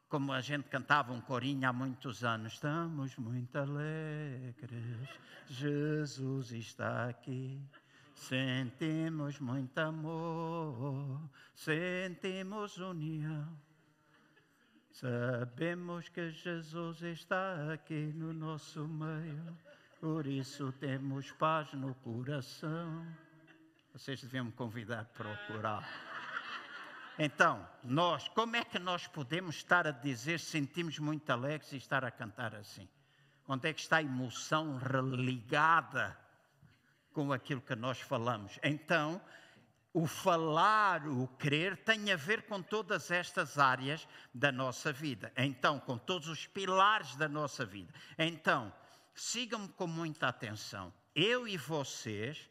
[0.08, 5.10] como a gente cantava um corinho há muitos anos, estamos muito alegres,
[5.50, 7.60] Jesus está aqui.
[8.14, 13.48] Sentimos muito amor, sentimos união.
[14.92, 19.58] Sabemos que Jesus está aqui no nosso meio,
[20.00, 23.06] por isso temos paz no coração.
[23.94, 25.84] Vocês deviam me convidar para o coral.
[27.18, 32.06] Então, nós, como é que nós podemos estar a dizer sentimos muito alegres e estar
[32.06, 32.88] a cantar assim?
[33.46, 36.18] Onde é que está a emoção religada
[37.12, 38.58] com aquilo que nós falamos?
[38.64, 39.22] Então,
[39.94, 45.34] o falar, o crer, tem a ver com todas estas áreas da nossa vida.
[45.36, 47.94] Então, com todos os pilares da nossa vida.
[48.18, 48.72] Então,
[49.20, 50.94] sigam-me com muita atenção.
[51.14, 52.50] Eu e vocês,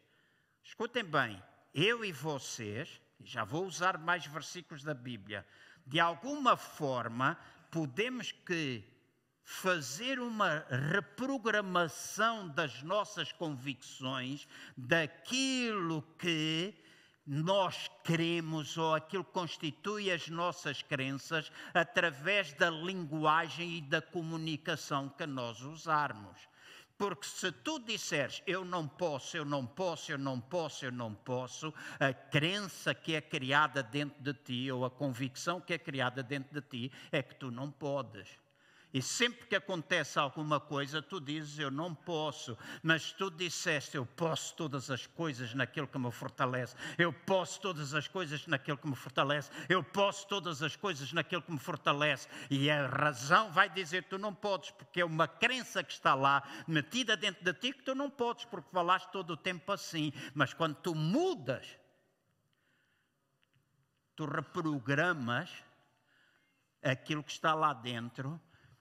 [0.62, 1.42] escutem bem,
[1.74, 5.46] eu e vocês, já vou usar mais versículos da Bíblia,
[5.86, 7.38] de alguma forma
[7.70, 8.84] podemos que
[9.42, 14.46] fazer uma reprogramação das nossas convicções,
[14.76, 16.74] daquilo que
[17.26, 25.08] nós queremos ou aquilo que constitui as nossas crenças através da linguagem e da comunicação
[25.08, 26.38] que nós usarmos.
[26.98, 31.14] Porque se tu disseres eu não posso, eu não posso, eu não posso, eu não
[31.14, 36.24] posso, a crença que é criada dentro de ti ou a convicção que é criada
[36.24, 38.28] dentro de ti é que tu não podes.
[38.92, 44.06] E sempre que acontece alguma coisa, tu dizes eu não posso, mas tu disseste eu
[44.06, 48.88] posso todas as coisas naquilo que me fortalece, eu posso todas as coisas naquilo que
[48.88, 52.26] me fortalece, eu posso todas as coisas naquilo que me fortalece.
[52.48, 56.42] E a razão vai dizer tu não podes, porque é uma crença que está lá
[56.66, 60.14] metida dentro de ti que tu não podes, porque falaste todo o tempo assim.
[60.34, 61.78] Mas quando tu mudas,
[64.16, 65.50] tu reprogramas
[66.82, 68.40] aquilo que está lá dentro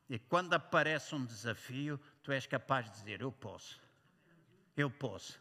[0.09, 3.81] e quando aparece um desafio, tu és capaz de dizer: Eu posso.
[4.75, 5.39] Eu posso.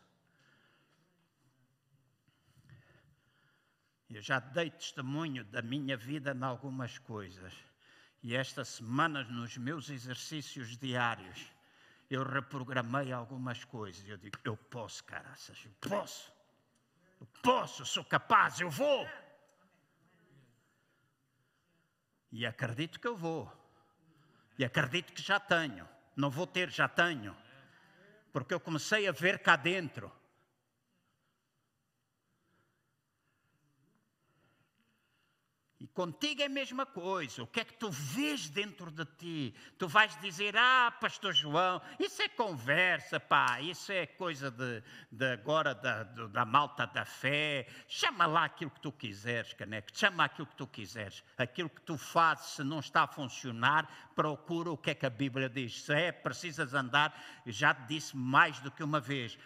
[4.10, 7.52] Eu já dei testemunho da minha vida em algumas coisas.
[8.22, 11.46] E esta semana, nos meus exercícios diários,
[12.10, 14.06] eu reprogramei algumas coisas.
[14.08, 16.32] Eu digo: Eu posso, caraças, eu posso.
[17.20, 19.08] Eu posso, sou capaz, eu vou.
[22.32, 23.65] E acredito que eu vou.
[24.58, 25.88] E acredito que já tenho.
[26.16, 27.36] Não vou ter, já tenho.
[28.32, 30.10] Porque eu comecei a ver cá dentro
[35.96, 37.42] contigo é a mesma coisa.
[37.42, 39.54] O que é que tu vês dentro de ti?
[39.78, 45.24] Tu vais dizer, ah, Pastor João, isso é conversa, pá, isso é coisa de, de
[45.32, 47.66] agora da, da malta da fé.
[47.88, 49.88] Chama lá aquilo que tu quiseres, caneco.
[49.94, 51.24] Chama aquilo que tu quiseres.
[51.38, 55.10] Aquilo que tu fazes, se não está a funcionar, procura o que é que a
[55.10, 55.80] Bíblia diz.
[55.80, 59.38] Se é, precisas andar, já te disse mais do que uma vez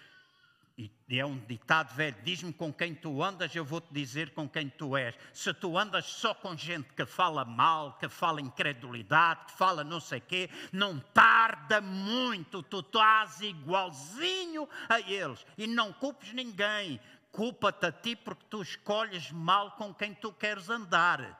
[1.08, 4.68] e é um ditado velho: diz-me com quem tu andas, eu vou-te dizer com quem
[4.68, 5.14] tu és.
[5.32, 9.98] Se tu andas só com gente que fala mal, que fala incredulidade, que fala não
[9.98, 15.44] sei quê, não tarda muito, tu estás igualzinho a eles.
[15.58, 17.00] E não culpes ninguém,
[17.32, 21.38] culpa-te a ti porque tu escolhes mal com quem tu queres andar.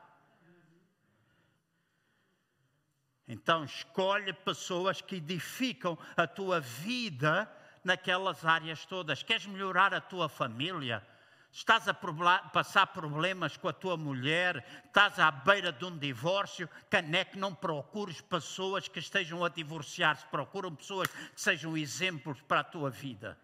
[3.25, 7.49] Então, escolhe pessoas que edificam a tua vida
[7.83, 9.23] naquelas áreas todas.
[9.23, 11.05] Queres melhorar a tua família?
[11.51, 17.37] Estás a passar problemas com a tua mulher, estás à beira de um divórcio, caneco,
[17.37, 22.89] não procures pessoas que estejam a divorciar-se, procuram pessoas que sejam exemplos para a tua
[22.89, 23.37] vida.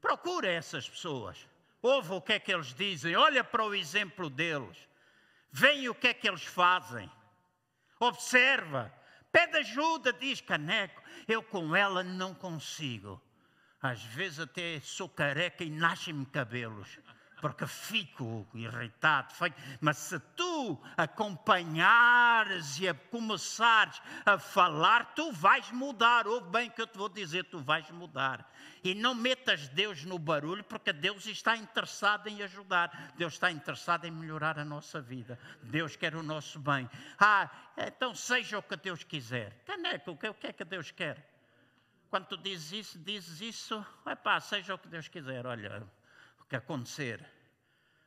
[0.00, 1.48] Procura essas pessoas.
[1.82, 4.78] Ouve o que é que eles dizem, olha para o exemplo deles.
[5.50, 7.10] Vem o que é que eles fazem.
[7.98, 8.92] Observa,
[9.36, 11.02] Pede ajuda, diz Caneco.
[11.26, 13.20] Eu com ela não consigo.
[13.80, 16.98] Às vezes até sou careca e nascem-me cabelos
[17.46, 19.32] porque fico irritado.
[19.80, 26.26] Mas se tu acompanhares e a começares a falar, tu vais mudar.
[26.26, 28.52] Ouve bem que eu te vou dizer, tu vais mudar.
[28.82, 33.12] E não metas Deus no barulho, porque Deus está interessado em ajudar.
[33.16, 35.38] Deus está interessado em melhorar a nossa vida.
[35.62, 36.90] Deus quer o nosso bem.
[37.16, 39.62] Ah, então seja o que Deus quiser.
[39.64, 41.32] Caneco, o que é que Deus quer?
[42.10, 45.46] Quando tu dizes isso, dizes isso, epá, seja o que Deus quiser.
[45.46, 45.86] Olha,
[46.48, 47.35] que acontecer.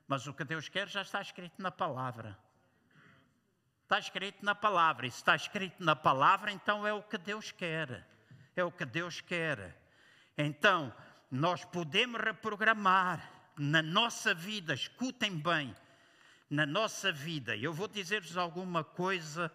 [0.10, 2.36] Mas o que Deus quer já está escrito na palavra.
[3.84, 5.06] Está escrito na palavra.
[5.06, 8.08] E se está escrito na palavra, então é o que Deus quer.
[8.56, 9.80] É o que Deus quer.
[10.36, 10.92] Então,
[11.30, 15.76] nós podemos reprogramar na nossa vida, escutem bem,
[16.50, 17.56] na nossa vida.
[17.56, 19.54] Eu vou dizer-vos alguma coisa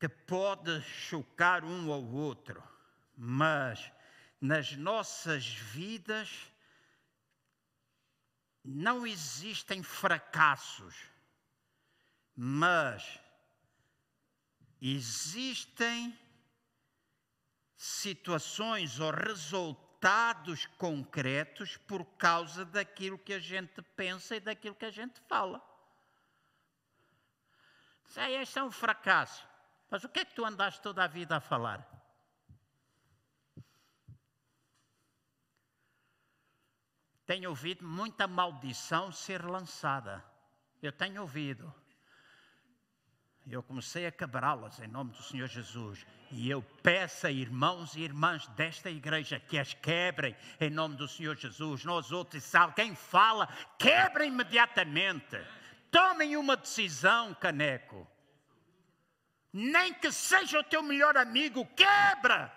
[0.00, 2.62] que pode chocar um ao outro,
[3.14, 3.92] mas
[4.40, 6.50] nas nossas vidas
[8.64, 10.94] não existem fracassos,
[12.34, 13.18] mas
[14.80, 16.18] existem
[17.76, 24.90] situações ou resultados concretos por causa daquilo que a gente pensa e daquilo que a
[24.90, 25.60] gente fala.
[28.40, 29.46] Isso é um fracasso.
[29.90, 32.01] Mas o que é que tu andaste toda a vida a falar?
[37.32, 40.22] Tenho ouvido muita maldição ser lançada.
[40.82, 41.74] Eu tenho ouvido.
[43.46, 46.04] Eu comecei a quebrá-las em nome do Senhor Jesus.
[46.30, 51.08] E eu peço a irmãos e irmãs desta igreja que as quebrem em nome do
[51.08, 51.86] Senhor Jesus.
[51.86, 55.42] Nós outros, se alguém fala, quebrem imediatamente.
[55.90, 58.06] Tomem uma decisão, caneco.
[59.50, 62.52] Nem que seja o teu melhor amigo, quebra.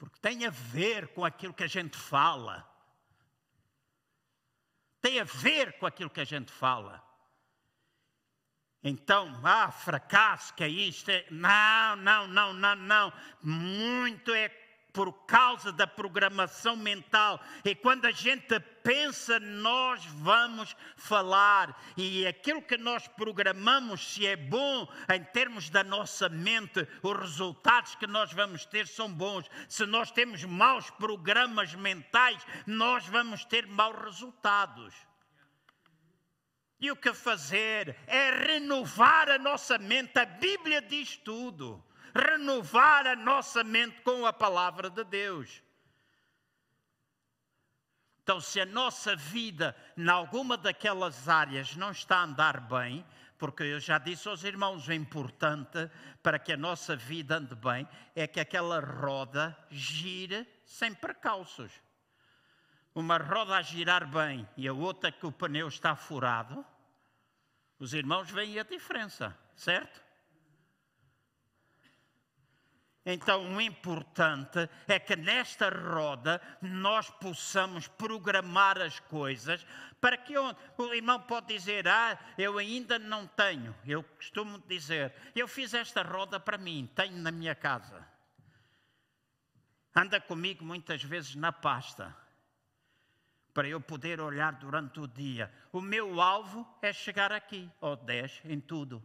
[0.00, 2.68] Porque tem a ver com aquilo que a gente fala
[5.00, 7.02] tem a ver com aquilo que a gente fala.
[8.82, 11.10] Então, ah, fracasso, que é isto?
[11.10, 11.26] É...
[11.30, 13.12] Não, não, não, não, não.
[13.42, 14.48] Muito é
[14.92, 17.40] por causa da programação mental.
[17.64, 21.80] E quando a gente pensa, nós vamos falar.
[21.96, 27.94] E aquilo que nós programamos, se é bom em termos da nossa mente, os resultados
[27.94, 29.48] que nós vamos ter são bons.
[29.68, 34.94] Se nós temos maus programas mentais, nós vamos ter maus resultados.
[36.80, 40.18] E o que fazer é renovar a nossa mente.
[40.18, 41.84] A Bíblia diz tudo
[42.14, 45.62] renovar a nossa mente com a palavra de Deus.
[48.22, 53.04] Então, se a nossa vida, em alguma daquelas áreas, não está a andar bem,
[53.36, 55.90] porque eu já disse aos irmãos, o importante
[56.22, 61.72] para que a nossa vida ande bem é que aquela roda gire sem precalços.
[62.94, 66.64] Uma roda a girar bem e a outra que o pneu está furado,
[67.78, 70.09] os irmãos veem a diferença, certo?
[73.04, 79.66] Então, o importante é que nesta roda nós possamos programar as coisas
[79.98, 83.74] para que o irmão pode dizer: Ah, eu ainda não tenho.
[83.86, 88.06] Eu costumo dizer: Eu fiz esta roda para mim, tenho na minha casa.
[89.96, 92.14] Anda comigo muitas vezes na pasta
[93.54, 95.52] para eu poder olhar durante o dia.
[95.72, 99.02] O meu alvo é chegar aqui, ou 10 em tudo.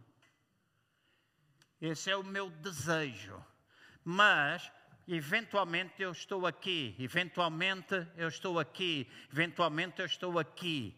[1.80, 3.42] Esse é o meu desejo
[4.08, 4.70] mas
[5.08, 10.96] eventualmente eu estou aqui, eventualmente eu estou aqui, eventualmente eu estou aqui.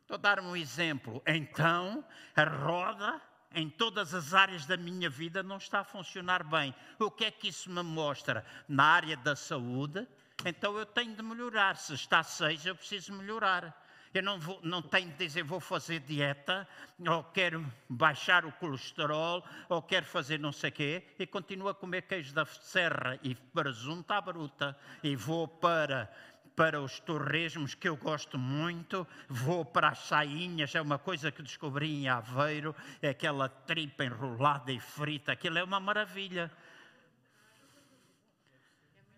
[0.00, 1.22] Estou a dar um exemplo.
[1.26, 2.02] Então,
[2.34, 3.20] a roda
[3.52, 6.74] em todas as áreas da minha vida não está a funcionar bem.
[6.98, 8.42] O que é que isso me mostra?
[8.66, 10.08] Na área da saúde,
[10.46, 11.76] então eu tenho de melhorar.
[11.76, 13.85] Se está seis, eu preciso melhorar.
[14.16, 16.66] Eu não, vou, não tenho de dizer vou fazer dieta,
[17.06, 21.74] ou quero baixar o colesterol, ou quero fazer não sei o quê, e continuo a
[21.74, 23.18] comer queijo da serra.
[23.22, 26.10] E presunto à bruta, e vou para
[26.56, 31.42] para os torresmos, que eu gosto muito, vou para as sainhas, é uma coisa que
[31.42, 36.50] descobri em Aveiro, é aquela tripa enrolada e frita, aquilo é uma maravilha.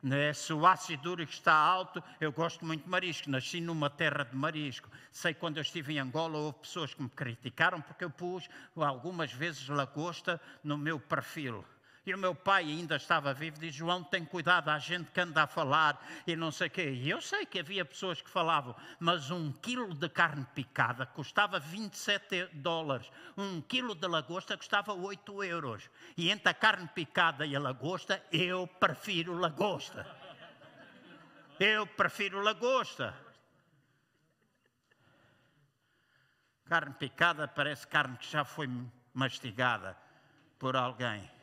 [0.02, 0.32] Né?
[0.32, 4.36] Se o ácido úrico está alto, eu gosto muito de marisco, nasci numa terra de
[4.36, 4.88] marisco.
[5.10, 9.32] Sei quando eu estive em Angola, houve pessoas que me criticaram porque eu pus algumas
[9.32, 11.64] vezes lagosta no meu perfil.
[12.08, 15.42] E o meu pai ainda estava vivo, diz: João, tem cuidado, há gente que anda
[15.42, 16.90] a falar e não sei o quê.
[16.90, 21.60] E eu sei que havia pessoas que falavam, mas um quilo de carne picada custava
[21.60, 25.90] 27 dólares, um quilo de lagosta custava 8 euros.
[26.16, 30.06] E entre a carne picada e a lagosta, eu prefiro lagosta.
[31.60, 33.14] Eu prefiro lagosta.
[36.64, 38.66] Carne picada parece carne que já foi
[39.12, 39.94] mastigada
[40.58, 41.36] por alguém.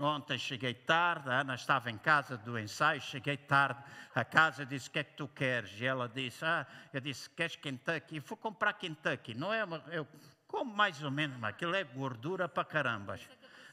[0.00, 3.82] Ontem cheguei tarde, a Ana estava em casa do ensaio, cheguei tarde
[4.14, 5.80] a casa, disse: O que é que tu queres?
[5.80, 8.16] E ela disse: Ah, eu disse: Queres Kentucky?
[8.16, 9.34] E fui comprar Kentucky.
[9.34, 10.06] Não é uma, eu
[10.46, 13.28] como mais ou menos, mas aquilo é gordura para carambas.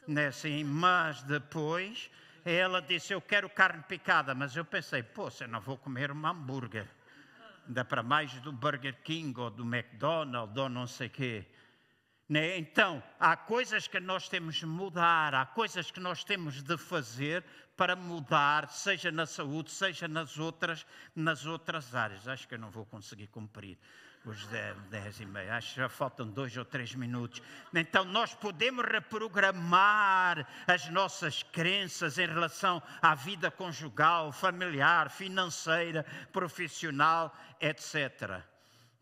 [0.06, 2.10] Né, assim, mas depois
[2.44, 4.34] ela disse: Eu quero carne picada.
[4.34, 6.88] Mas eu pensei: Pô, eu não vou comer um hambúrguer.
[7.68, 11.46] Ainda para mais do Burger King ou do McDonald's ou não sei o quê.
[12.28, 12.58] Né?
[12.58, 17.44] Então, há coisas que nós temos de mudar, há coisas que nós temos de fazer
[17.76, 22.26] para mudar, seja na saúde, seja nas outras, nas outras áreas.
[22.26, 23.78] Acho que eu não vou conseguir cumprir
[24.24, 25.56] os 10, e meia.
[25.56, 27.40] Acho que já faltam dois ou três minutos.
[27.72, 37.32] Então, nós podemos reprogramar as nossas crenças em relação à vida conjugal, familiar, financeira, profissional,
[37.60, 38.42] etc.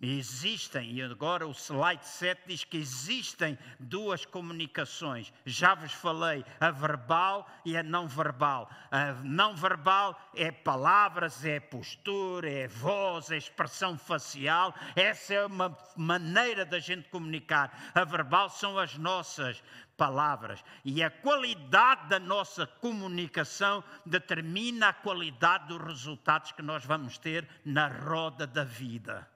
[0.00, 5.32] Existem, e agora o slide 7 diz que existem duas comunicações.
[5.46, 8.68] Já vos falei, a verbal e a não verbal.
[8.90, 14.74] A não verbal é palavras, é postura, é voz, é expressão facial.
[14.94, 17.92] Essa é uma maneira da gente comunicar.
[17.94, 19.62] A verbal são as nossas
[19.96, 20.62] palavras.
[20.84, 27.48] E a qualidade da nossa comunicação determina a qualidade dos resultados que nós vamos ter
[27.64, 29.33] na roda da vida.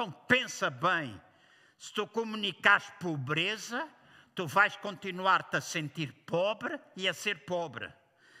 [0.00, 1.20] Então pensa bem,
[1.76, 3.86] se tu comunicares pobreza,
[4.34, 7.92] tu vais continuar-te a sentir pobre e a ser pobre.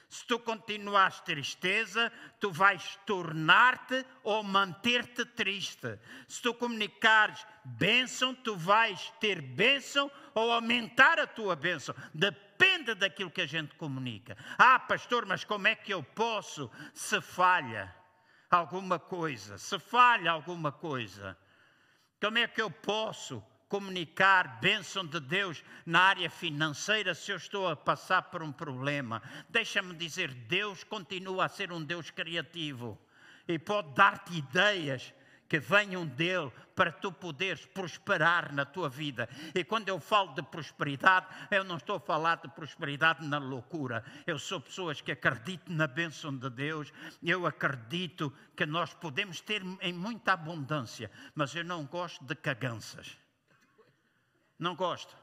[0.08, 5.98] Se tu continuares tristeza, tu vais tornar-te ou manter-te triste.
[6.26, 11.94] Se tu comunicares bênção, tu vais ter bênção ou aumentar a tua bênção.
[12.14, 14.34] Depende daquilo que a gente comunica.
[14.56, 17.94] Ah, pastor, mas como é que eu posso se falha
[18.50, 19.58] alguma coisa?
[19.58, 21.36] Se falha alguma coisa,
[22.20, 27.68] como é que eu posso comunicar bênção de Deus na área financeira se eu estou
[27.68, 29.22] a passar por um problema?
[29.48, 32.98] Deixa-me dizer, Deus continua a ser um Deus criativo
[33.48, 35.14] e pode dar-te ideias
[35.50, 39.28] que venham dele para tu poderes prosperar na tua vida.
[39.52, 44.04] E quando eu falo de prosperidade, eu não estou a falar de prosperidade na loucura.
[44.24, 46.92] Eu sou pessoas que acreditam na bênção de Deus.
[47.20, 53.18] Eu acredito que nós podemos ter em muita abundância, mas eu não gosto de caganças.
[54.56, 55.16] Não gosto.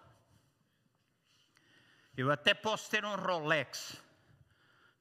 [2.17, 3.95] Eu até posso ter um Rolex.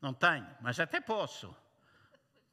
[0.01, 1.53] Não tenho, mas até posso.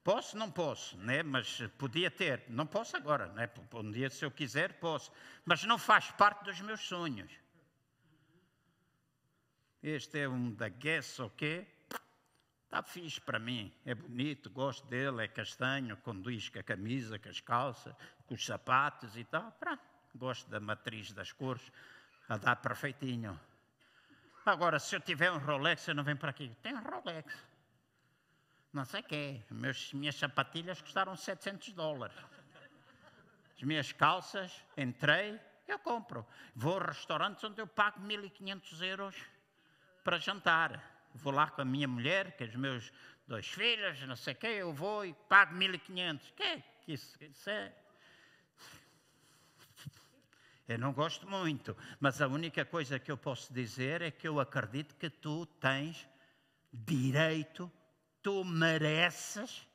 [0.04, 0.38] Posso?
[0.38, 1.24] Não posso, né?
[1.24, 2.44] mas podia ter.
[2.50, 3.50] Não posso agora, né?
[3.74, 5.12] um dia, se eu quiser, posso.
[5.46, 7.32] Mas não faz parte dos meus sonhos.
[9.82, 11.68] Este é um da Guess, ok?
[12.66, 17.30] Está fixe para mim, é bonito, gosto dele, é castanho, conduz com a camisa, com
[17.30, 17.94] as calças,
[18.26, 19.52] com os sapatos e tal.
[19.54, 19.84] Pronto,
[20.16, 21.72] gosto da matriz das cores,
[22.28, 23.40] a dar perfeitinho.
[24.46, 26.50] Agora, se eu tiver um Rolex, eu não venho para aqui.
[26.62, 27.53] Tem um Rolex
[28.74, 29.42] não sei o quê.
[29.52, 32.18] Meus, minhas sapatilhas custaram 700 dólares.
[33.56, 36.26] As minhas calças, entrei, eu compro.
[36.56, 39.16] Vou a restaurantes onde eu pago 1.500 euros
[40.04, 40.92] para jantar.
[41.14, 42.92] Vou lá com a minha mulher, com os meus
[43.28, 46.34] dois filhos, não sei o quê, eu vou e pago 1.500.
[46.36, 47.74] Que que isso, isso é...
[50.68, 54.40] Eu não gosto muito, mas a única coisa que eu posso dizer é que eu
[54.40, 56.08] acredito que tu tens
[56.72, 57.72] direito
[58.24, 59.68] tu mereces,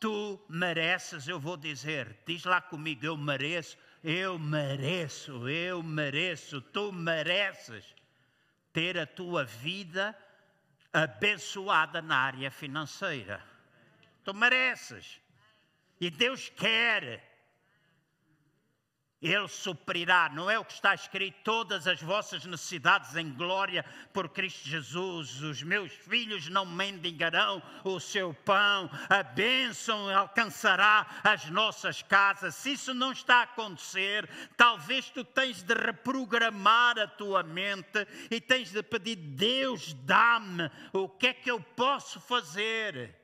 [0.00, 6.92] tu mereces, eu vou dizer, diz lá comigo, eu mereço, eu mereço, eu mereço, tu
[6.92, 7.84] mereces
[8.72, 10.16] ter a tua vida
[10.92, 13.44] abençoada na área financeira.
[14.22, 15.20] Tu mereces.
[16.00, 17.33] E Deus quer
[19.32, 24.28] ele suprirá, não é o que está escrito, todas as vossas necessidades em glória por
[24.28, 25.40] Cristo Jesus.
[25.42, 32.54] Os meus filhos não mendigarão o seu pão, a bênção alcançará as nossas casas.
[32.54, 38.40] Se isso não está a acontecer, talvez tu tens de reprogramar a tua mente e
[38.40, 43.14] tens de pedir: Deus, dá-me, o que é que eu posso fazer?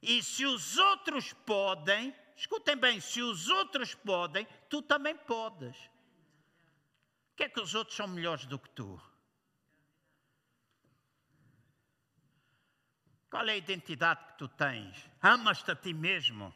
[0.00, 5.76] E se os outros podem, escutem bem, se os outros podem, tu também podes.
[7.32, 9.00] O que é que os outros são melhores do que tu?
[13.30, 15.10] Qual é a identidade que tu tens?
[15.20, 16.54] Amas-te a ti mesmo?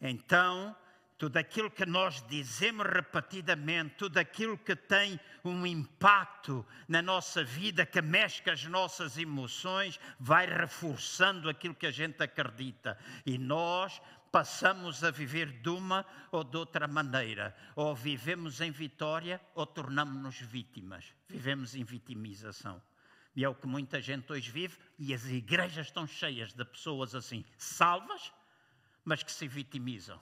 [0.00, 0.74] Então,
[1.22, 7.86] tudo aquilo que nós dizemos repetidamente, tudo aquilo que tem um impacto na nossa vida,
[7.86, 12.98] que mexe com as nossas emoções, vai reforçando aquilo que a gente acredita.
[13.24, 14.02] E nós
[14.32, 17.54] passamos a viver de uma ou de outra maneira.
[17.76, 21.14] Ou vivemos em vitória ou tornamos-nos vítimas.
[21.28, 22.82] Vivemos em vitimização.
[23.36, 27.14] E é o que muita gente hoje vive, e as igrejas estão cheias de pessoas
[27.14, 28.32] assim, salvas,
[29.04, 30.20] mas que se vitimizam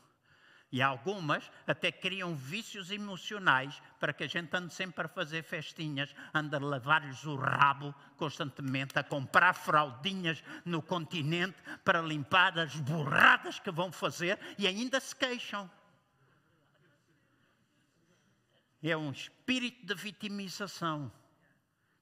[0.73, 6.14] E algumas até criam vícios emocionais para que a gente ande sempre a fazer festinhas,
[6.33, 13.59] ande a lavar-lhes o rabo constantemente, a comprar fraldinhas no continente para limpar as borradas
[13.59, 15.68] que vão fazer e ainda se queixam.
[18.81, 21.12] É um espírito de vitimização.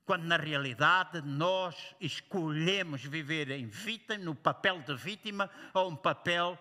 [0.04, 6.58] Quando na realidade nós escolhemos viver em vítima, no papel de vítima ou um papel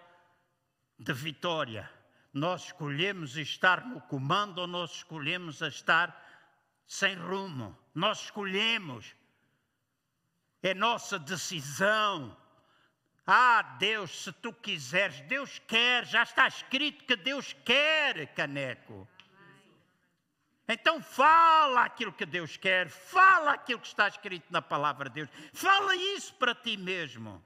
[0.98, 1.97] de vitória.
[2.38, 6.16] Nós escolhemos estar no comando ou nós escolhemos estar
[6.86, 7.76] sem rumo.
[7.96, 9.16] Nós escolhemos.
[10.62, 12.38] É nossa decisão.
[13.26, 19.08] Ah, Deus, se tu quiseres, Deus quer, já está escrito que Deus quer, caneco.
[20.68, 25.30] Então fala aquilo que Deus quer, fala aquilo que está escrito na palavra de Deus,
[25.54, 27.44] fala isso para ti mesmo.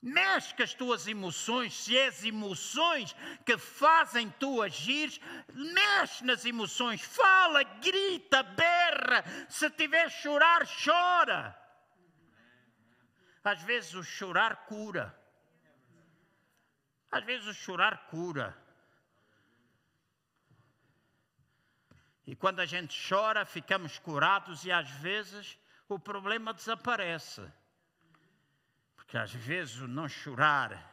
[0.00, 5.20] Mexe com as tuas emoções, se as emoções que fazem tu agir,
[5.52, 9.24] mexe nas emoções, fala, grita, berra.
[9.48, 11.58] Se tiver chorar, chora.
[13.42, 15.18] Às vezes o chorar cura.
[17.10, 18.56] Às vezes o chorar cura.
[22.24, 27.42] E quando a gente chora, ficamos curados e às vezes o problema desaparece.
[29.08, 30.86] Porque às vezes o não chorar,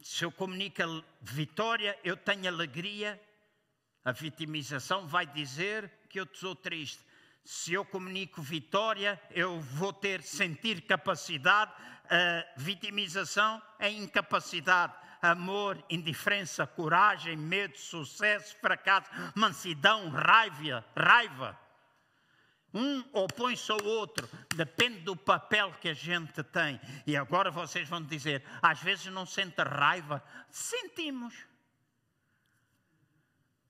[0.00, 0.82] se eu comunico
[1.20, 3.20] vitória, eu tenho alegria,
[4.02, 7.04] a vitimização vai dizer que eu estou triste.
[7.44, 11.70] Se eu comunico vitória, eu vou ter, sentir capacidade,
[12.08, 21.63] a vitimização é incapacidade amor, indiferença, coragem, medo, sucesso, fracasso, mansidão, raiva, raiva.
[22.74, 26.80] Um opõe-se ao outro, depende do papel que a gente tem.
[27.06, 30.20] E agora vocês vão dizer: às vezes não sente raiva.
[30.50, 31.34] Sentimos.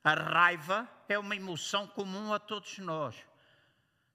[0.03, 3.15] A raiva é uma emoção comum a todos nós.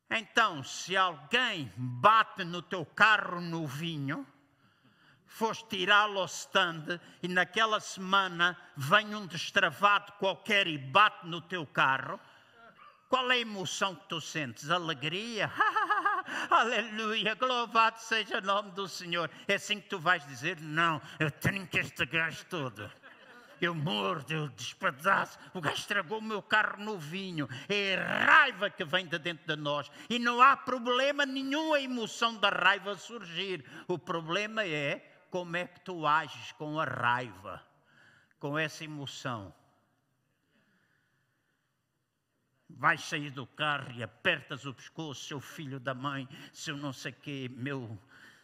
[0.09, 4.25] Então, se alguém bate no teu carro no vinho,
[5.27, 11.65] foste tirá-lo ao stand e naquela semana vem um destravado qualquer e bate no teu
[11.65, 12.19] carro,
[13.09, 14.69] qual é a emoção que tu sentes?
[14.69, 15.51] Alegria?
[16.47, 19.29] Aleluia, louvado seja o nome do Senhor.
[19.47, 22.89] É assim que tu vais dizer: Não, eu tenho que este gajo todo.
[23.59, 25.37] Eu mordo, eu despedaço.
[25.53, 27.49] O gajo estragou o meu carro novinho.
[27.67, 29.91] É raiva que vem de dentro de nós.
[30.07, 33.65] E não há problema nenhum a emoção da raiva surgir.
[33.87, 37.61] O problema é como é que tu ages com a raiva,
[38.39, 39.53] com essa emoção.
[42.69, 47.11] Vais sair do carro e apertas o pescoço, seu filho da mãe, seu não sei
[47.11, 47.99] quê, meu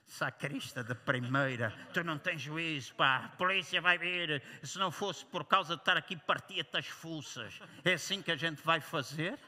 [0.07, 5.25] sacrista da primeira, tu não tens juízo, pá, a polícia vai vir, se não fosse
[5.25, 7.59] por causa de estar aqui, partia-te as fuças.
[7.83, 9.39] É assim que a gente vai fazer?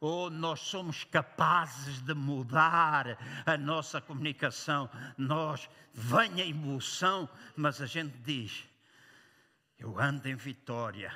[0.00, 4.88] ou nós somos capazes de mudar a nossa comunicação.
[5.16, 8.64] Nós, vem a emoção, mas a gente diz:
[9.78, 11.12] eu ando em vitória.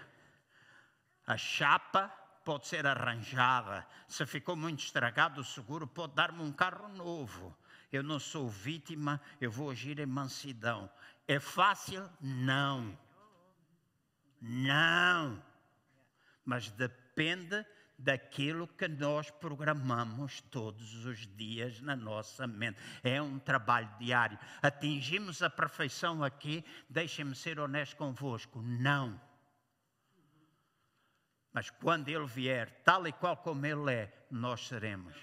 [1.24, 2.12] A chapa
[2.44, 3.86] pode ser arranjada.
[4.06, 7.56] Se ficou muito estragado o seguro, pode dar-me um carro novo.
[7.92, 10.90] Eu não sou vítima, eu vou agir em mansidão.
[11.26, 12.08] É fácil?
[12.20, 12.98] Não.
[14.40, 15.42] Não.
[16.44, 17.64] Mas depende
[17.98, 22.78] daquilo que nós programamos todos os dias na nossa mente.
[23.02, 24.38] É um trabalho diário.
[24.60, 28.60] Atingimos a perfeição aqui, deixem-me ser honesto convosco.
[28.60, 29.20] Não.
[31.52, 35.14] Mas quando Ele vier, tal e qual como Ele é, nós seremos.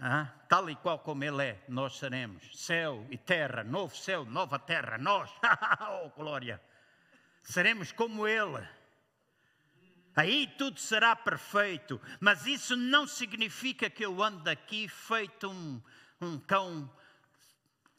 [0.00, 2.42] Ah, tal e qual como Ele é, nós seremos.
[2.60, 5.30] Céu e terra, novo céu, nova terra, nós.
[6.04, 6.60] oh, glória!
[7.42, 8.66] Seremos como Ele.
[10.16, 15.82] Aí tudo será perfeito, mas isso não significa que eu ando aqui feito um,
[16.20, 16.90] um cão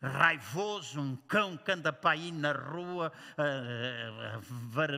[0.01, 4.39] raivoso, um cão que anda para aí na rua a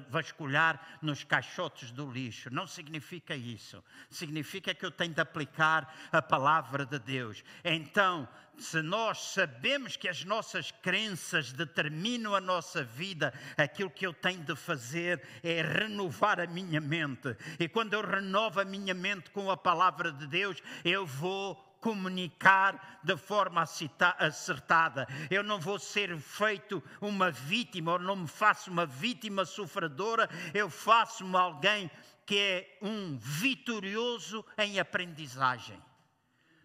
[0.10, 2.54] vasculhar nos caixotes do lixo.
[2.54, 3.84] Não significa isso.
[4.10, 7.44] Significa que eu tenho de aplicar a palavra de Deus.
[7.64, 8.28] Então,
[8.58, 14.44] se nós sabemos que as nossas crenças determinam a nossa vida, aquilo que eu tenho
[14.44, 17.36] de fazer é renovar a minha mente.
[17.60, 23.00] E quando eu renovo a minha mente com a palavra de Deus, eu vou comunicar
[23.04, 25.08] de forma acertada.
[25.30, 30.70] Eu não vou ser feito uma vítima, ou não me faço uma vítima sofredora, eu
[30.70, 31.90] faço-me alguém
[32.26, 35.82] que é um vitorioso em aprendizagem.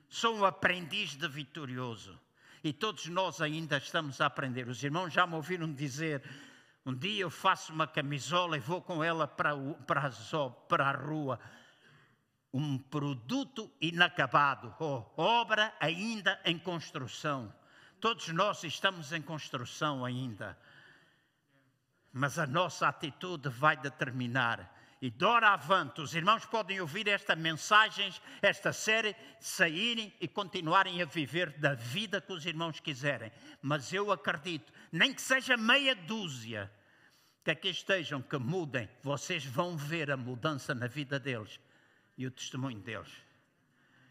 [0.08, 2.18] Sou um aprendiz de vitorioso.
[2.64, 4.68] E todos nós ainda estamos a aprender.
[4.68, 6.22] Os irmãos já me ouviram dizer:
[6.84, 9.56] um dia eu faço uma camisola e vou com ela para,
[9.86, 10.10] para,
[10.68, 11.40] para a rua.
[12.52, 17.52] Um produto inacabado, oh, obra ainda em construção.
[17.98, 20.58] Todos nós estamos em construção ainda.
[22.12, 24.70] Mas a nossa atitude vai determinar
[25.02, 31.50] e doravante, os irmãos podem ouvir esta mensagem, esta série, saírem e continuarem a viver
[31.58, 33.32] da vida que os irmãos quiserem.
[33.60, 36.70] Mas eu acredito, nem que seja meia dúzia,
[37.44, 41.58] que aqui estejam, que mudem, vocês vão ver a mudança na vida deles
[42.22, 43.12] e o testemunho deles.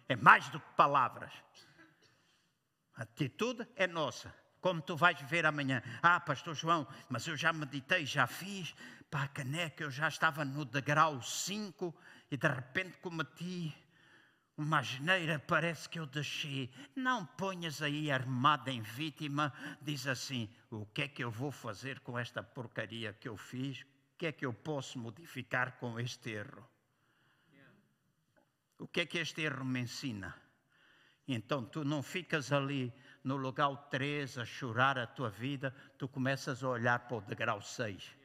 [0.07, 1.31] É mais do que palavras.
[2.95, 5.81] A atitude é nossa como tu vais ver amanhã.
[6.03, 8.75] Ah, Pastor João, mas eu já meditei, já fiz,
[9.09, 11.93] pá, caneca, eu já estava no degrau 5
[12.29, 13.75] e de repente cometi
[14.55, 16.71] uma asneira, parece que eu deixei.
[16.95, 19.51] Não ponhas aí armada em vítima,
[19.81, 23.81] diz assim: o que é que eu vou fazer com esta porcaria que eu fiz?
[23.81, 26.70] O que é que eu posso modificar com este erro?
[28.81, 30.35] O que é que este erro me ensina?
[31.27, 32.91] Então tu não ficas ali
[33.23, 35.69] no lugar 3 a chorar a tua vida,
[35.99, 38.17] tu começas a olhar para o degrau 6.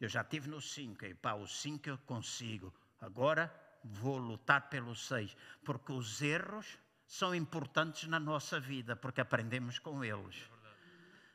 [0.00, 2.72] Eu já estive no 5, e pá, o 5 eu consigo.
[3.00, 9.80] Agora vou lutar pelo 6, porque os erros são importantes na nossa vida, porque aprendemos
[9.80, 10.48] com eles.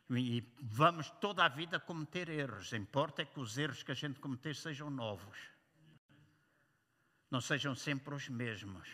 [0.10, 2.72] E vamos toda a vida cometer erros.
[2.72, 5.55] Importa é que os erros que a gente cometer sejam novos.
[7.30, 8.88] Não sejam sempre os mesmos.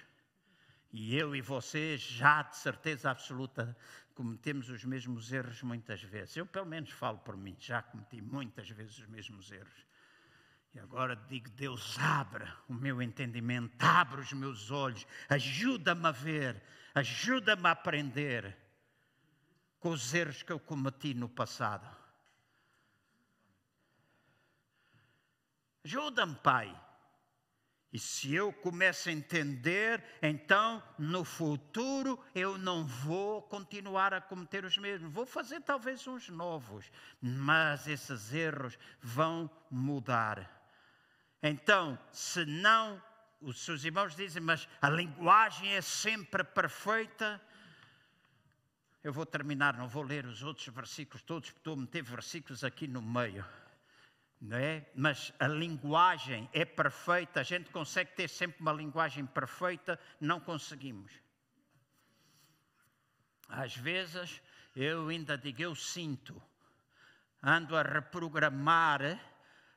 [0.92, 3.76] E eu e você já de certeza absoluta
[4.14, 6.36] cometemos os mesmos erros muitas vezes.
[6.36, 9.86] Eu, pelo menos, falo por mim, já cometi muitas vezes os mesmos erros.
[10.74, 16.62] E agora digo: Deus, abra o meu entendimento, abra os meus olhos, ajuda-me a ver,
[16.94, 18.58] ajuda-me a aprender
[19.80, 21.90] com os erros que eu cometi no passado.
[25.84, 26.91] Ajuda-me, Pai.
[27.94, 34.64] E se eu começo a entender, então no futuro eu não vou continuar a cometer
[34.64, 35.12] os mesmos.
[35.12, 36.90] Vou fazer talvez uns novos,
[37.22, 40.50] mas esses erros vão mudar.
[41.44, 43.02] Então, se não,
[43.42, 47.42] os seus irmãos dizem, mas a linguagem é sempre perfeita.
[49.04, 52.64] Eu vou terminar, não vou ler os outros versículos todos, porque estou a meter versículos
[52.64, 53.46] aqui no meio
[54.42, 54.90] não é?
[54.96, 61.12] Mas a linguagem é perfeita, a gente consegue ter sempre uma linguagem perfeita, não conseguimos.
[63.48, 64.42] Às vezes
[64.76, 66.42] eu ainda digo, eu sinto,
[67.44, 69.20] ando a reprogramar,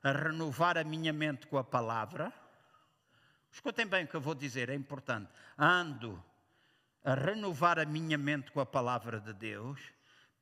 [0.03, 2.33] a renovar a minha mente com a palavra.
[3.53, 5.31] Escutem bem o que eu vou dizer, é importante.
[5.59, 6.23] Ando
[7.05, 9.79] a renovar a minha mente com a palavra de Deus,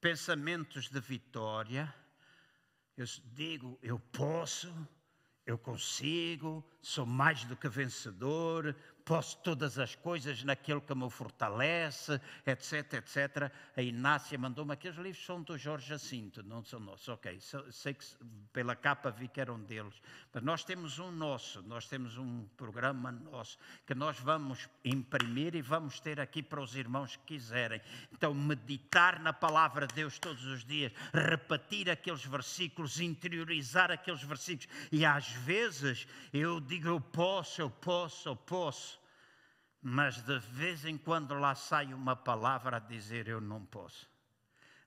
[0.01, 1.93] pensamentos de vitória
[2.97, 4.73] eu digo, eu posso,
[5.47, 12.21] eu consigo, sou mais do que vencedor, posso todas as coisas naquele que me fortalece,
[12.47, 13.53] etc, etc.
[13.77, 17.09] A Inácia mandou-me aqueles livros são do Jorge Jacinto, não são nossos.
[17.09, 17.39] Ok,
[17.71, 18.05] sei que
[18.53, 19.95] pela capa vi que eram deles,
[20.33, 25.63] mas nós temos um nosso, nós temos um programa nosso que nós vamos imprimir e
[25.63, 27.81] vamos ter aqui para os irmãos que quiserem.
[28.13, 34.69] Então, meditar na palavra de Deus todos os dias, repetir aqueles versículos, interiorizar aqueles versículos,
[34.91, 38.92] e às vezes eu digo eu posso, eu posso, eu posso
[39.83, 44.09] mas de vez em quando lá sai uma palavra a dizer eu não posso.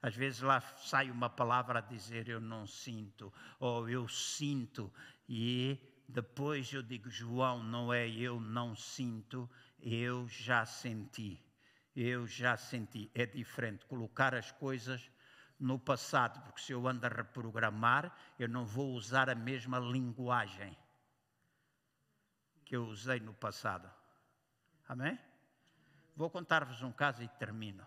[0.01, 4.93] Às vezes lá sai uma palavra a dizer eu não sinto, ou eu sinto,
[5.27, 5.77] e
[6.07, 11.43] depois eu digo, João, não é eu não sinto, eu já senti.
[11.95, 13.09] Eu já senti.
[13.13, 15.09] É diferente colocar as coisas
[15.59, 20.77] no passado, porque se eu ando a reprogramar, eu não vou usar a mesma linguagem
[22.65, 23.89] que eu usei no passado.
[24.88, 25.17] Amém?
[26.15, 27.86] Vou contar-vos um caso e termino.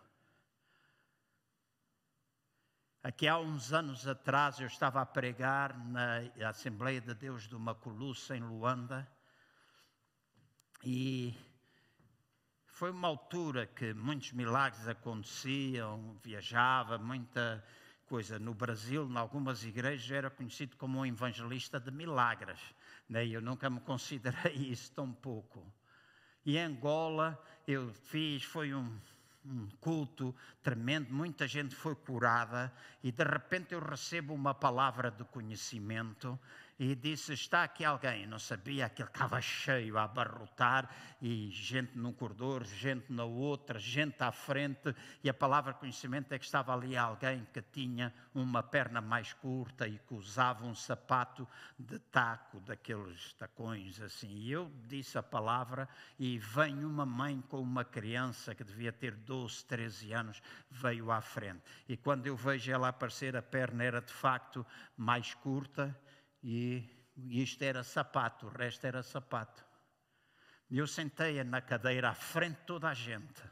[3.02, 6.18] Aqui há uns anos atrás eu estava a pregar na
[6.48, 9.08] Assembleia de Deus do Maculuça, em Luanda,
[10.84, 11.34] e
[12.66, 17.64] foi uma altura que muitos milagres aconteciam, viajava, muita
[18.06, 18.38] coisa.
[18.38, 22.60] No Brasil, em algumas igrejas, era conhecido como um evangelista de milagres.
[23.08, 23.26] Né?
[23.26, 25.66] Eu nunca me considerei isso tão pouco.
[26.48, 28.98] E em Angola eu fiz, foi um,
[29.44, 32.72] um culto tremendo, muita gente foi curada
[33.04, 36.40] e de repente eu recebo uma palavra de conhecimento
[36.78, 38.26] e disse: Está aqui alguém.
[38.26, 40.88] Não sabia, aquele estava cheio a abarrotar,
[41.20, 46.38] e gente num corredor, gente na outra, gente à frente, e a palavra conhecimento é
[46.38, 51.48] que estava ali alguém que tinha uma perna mais curta e que usava um sapato
[51.78, 54.28] de taco, daqueles tacões assim.
[54.28, 59.14] E eu disse a palavra, e vem uma mãe com uma criança que devia ter
[59.14, 61.62] 12, 13 anos, veio à frente.
[61.88, 64.64] E quando eu vejo ela aparecer, a perna era de facto
[64.96, 65.96] mais curta
[66.42, 69.64] e isto era sapato, o resto era sapato.
[70.70, 73.42] E eu sentei na cadeira à frente de toda a gente,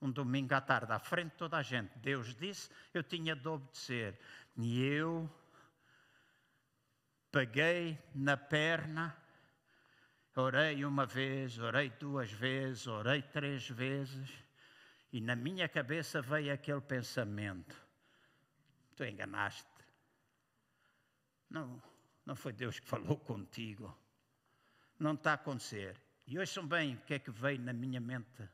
[0.00, 1.98] um domingo à tarde, à frente de toda a gente.
[1.98, 4.18] Deus disse, eu tinha de obedecer.
[4.56, 5.28] E eu
[7.30, 9.16] peguei na perna,
[10.36, 14.30] orei uma vez, orei duas vezes, orei três vezes,
[15.12, 17.76] e na minha cabeça veio aquele pensamento:
[18.96, 19.68] tu enganaste.
[21.50, 21.93] Não
[22.24, 23.96] não foi Deus que falou contigo.
[24.98, 26.00] Não está a acontecer.
[26.26, 28.48] E ouçam bem o que é que veio na minha mente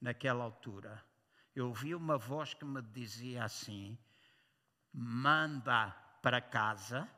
[0.00, 1.02] naquela altura.
[1.54, 3.98] Eu ouvi uma voz que me dizia assim:
[4.92, 5.90] manda
[6.20, 7.08] para casa,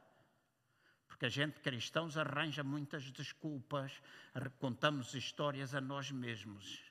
[1.08, 4.00] porque a gente cristãos arranja muitas desculpas,
[4.60, 6.88] contamos histórias a nós mesmos.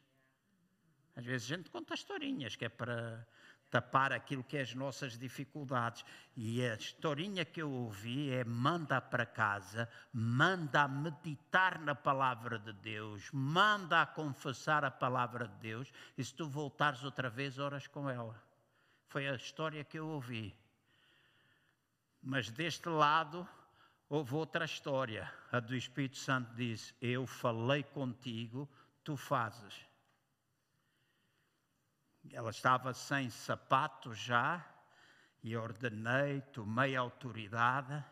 [1.16, 3.26] Às vezes a gente conta historinhas que é para
[3.70, 6.03] tapar aquilo que é as nossas dificuldades.
[6.36, 12.74] E a historinha que eu ouvi é: manda para casa, manda meditar na palavra de
[12.74, 18.09] Deus, manda confessar a palavra de Deus, e se tu voltares outra vez, oras com
[18.09, 18.41] ela.
[19.07, 20.55] Foi a história que eu ouvi.
[22.22, 23.47] Mas deste lado,
[24.09, 25.32] houve outra história.
[25.51, 28.70] A do Espírito Santo diz: Eu falei contigo,
[29.03, 29.87] tu fazes.
[32.32, 34.65] Ela estava sem sapato já,
[35.43, 38.03] e ordenei, tomei autoridade,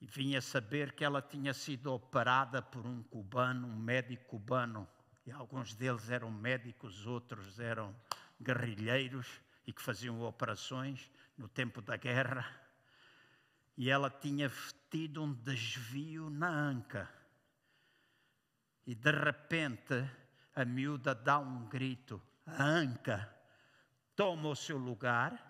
[0.00, 4.86] e vinha saber que ela tinha sido operada por um cubano, um médico cubano,
[5.24, 7.94] e alguns deles eram médicos, outros eram
[8.40, 12.46] guerrilheiros e que faziam operações no tempo da guerra.
[13.76, 14.50] E ela tinha
[14.90, 17.10] tido um desvio na anca.
[18.86, 20.08] E de repente
[20.54, 23.28] a miúda dá um grito: a anca
[24.14, 25.46] toma o seu lugar,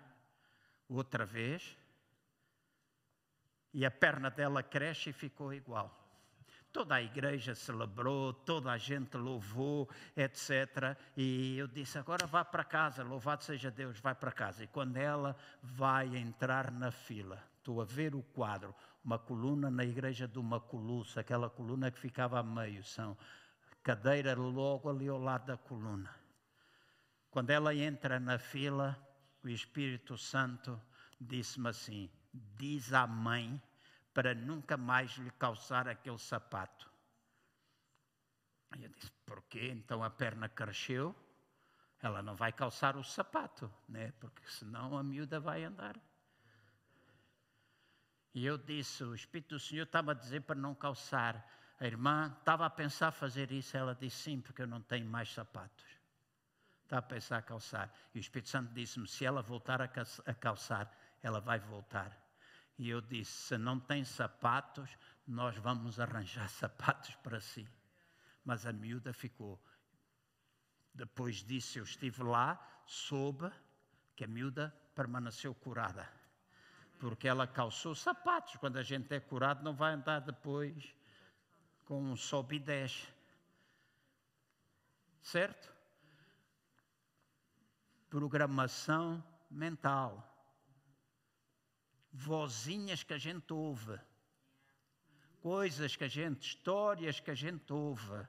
[0.89, 1.77] outra vez,
[3.73, 6.03] e a perna dela cresce e ficou igual.
[6.73, 10.97] Toda a igreja celebrou, toda a gente louvou, etc.
[11.17, 14.65] E eu disse: agora vá para casa, louvado seja Deus, vai para casa.
[14.65, 19.85] E quando ela vai entrar na fila, estou a ver o quadro, uma coluna na
[19.85, 23.17] igreja de uma coluça, aquela coluna que ficava a meio, são
[23.83, 26.26] cadeira logo ali ao lado da coluna.
[27.37, 28.99] Quando ela entra na fila,
[29.45, 30.81] o Espírito Santo
[31.21, 33.61] disse-me assim: diz à mãe
[34.15, 36.91] para nunca mais lhe calçar aquele sapato.
[38.79, 39.69] E eu disse: porquê?
[39.71, 41.15] Então a perna cresceu,
[42.01, 44.15] ela não vai calçar o sapato, né?
[44.19, 45.95] porque senão a miúda vai andar.
[48.33, 51.47] E eu disse: o Espírito do Senhor estava a dizer para não calçar.
[51.79, 55.31] A irmã estava a pensar fazer isso, ela disse: sim, porque eu não tenho mais
[55.31, 55.96] sapatos
[56.87, 57.93] está a pensar a calçar.
[58.15, 60.91] E o Espírito Santo disse-me: se ela voltar a calçar,
[61.23, 62.17] ela vai voltar.
[62.79, 64.89] E eu disse: se não tem sapatos,
[65.27, 67.69] nós vamos arranjar sapatos para si.
[68.45, 69.61] Mas a miúda ficou.
[70.95, 73.51] Depois disso, eu estive lá, soube
[74.15, 76.09] que a miúda permaneceu curada.
[76.99, 78.57] Porque ela calçou sapatos.
[78.57, 80.95] Quando a gente é curado, não vai andar depois
[81.85, 83.07] com um sobe e desce.
[85.21, 85.76] Certo?
[88.17, 90.27] Programação mental.
[92.11, 94.01] Vozinhas que a gente ouve,
[95.43, 98.27] coisas que a gente, histórias que a gente ouve,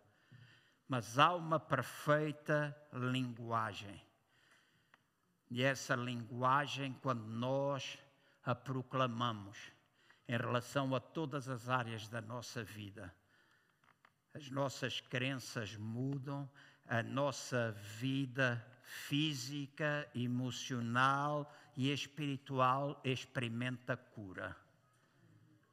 [0.89, 4.05] mas há uma perfeita linguagem.
[5.49, 7.97] E essa linguagem, quando nós
[8.43, 9.57] a proclamamos
[10.27, 13.15] em relação a todas as áreas da nossa vida,
[14.33, 16.49] as nossas crenças mudam,
[16.85, 24.55] a nossa vida física, emocional e espiritual experimenta cura.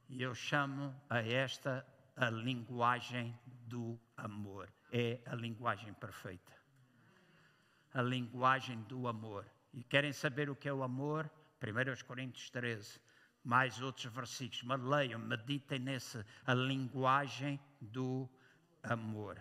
[0.09, 1.87] E eu chamo a esta
[2.17, 3.37] a linguagem
[3.67, 4.69] do amor.
[4.93, 6.53] É a linguagem perfeita.
[7.93, 9.47] A linguagem do amor.
[9.73, 11.31] E querem saber o que é o amor?
[11.63, 13.01] 1 Coríntios 13,
[13.43, 14.63] mais outros versículos.
[14.65, 18.29] Mas leiam, meditem nessa, a linguagem do
[18.83, 19.41] amor.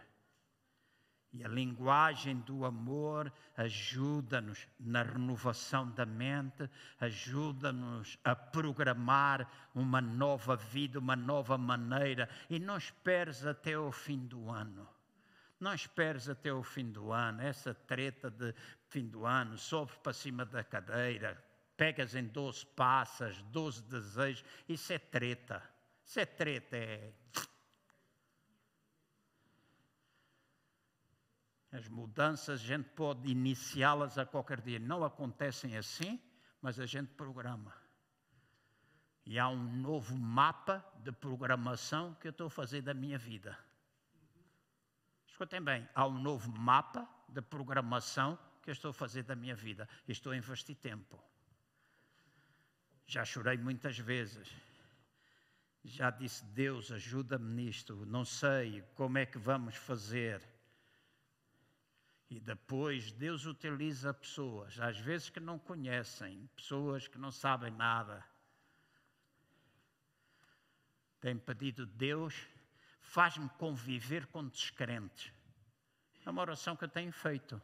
[1.33, 6.69] E a linguagem do amor ajuda-nos na renovação da mente,
[6.99, 12.29] ajuda-nos a programar uma nova vida, uma nova maneira.
[12.47, 14.87] E não esperes até o fim do ano.
[15.59, 18.53] Não esperes até o fim do ano, essa treta de
[18.89, 21.41] fim do ano, sobes para cima da cadeira,
[21.77, 25.63] pegas em 12 passas, 12 desejos, isso é treta.
[26.05, 27.13] Isso é treta, é
[31.73, 34.77] As mudanças a gente pode iniciá-las a qualquer dia.
[34.77, 36.21] Não acontecem assim,
[36.61, 37.73] mas a gente programa.
[39.25, 43.57] E há um novo mapa de programação que eu estou a fazer da minha vida.
[45.27, 49.55] Escutem bem, há um novo mapa de programação que eu estou a fazer da minha
[49.55, 49.89] vida.
[50.07, 51.19] Estou a investir tempo.
[53.07, 54.47] Já chorei muitas vezes.
[55.83, 58.05] Já disse, Deus, ajuda-me nisto.
[58.05, 60.52] Não sei como é que vamos fazer.
[62.33, 68.25] E depois Deus utiliza pessoas, às vezes que não conhecem, pessoas que não sabem nada.
[71.21, 72.33] Tem pedido Deus,
[73.03, 75.31] faz-me conviver com descrentes.
[76.25, 77.61] É uma oração que eu tenho feito.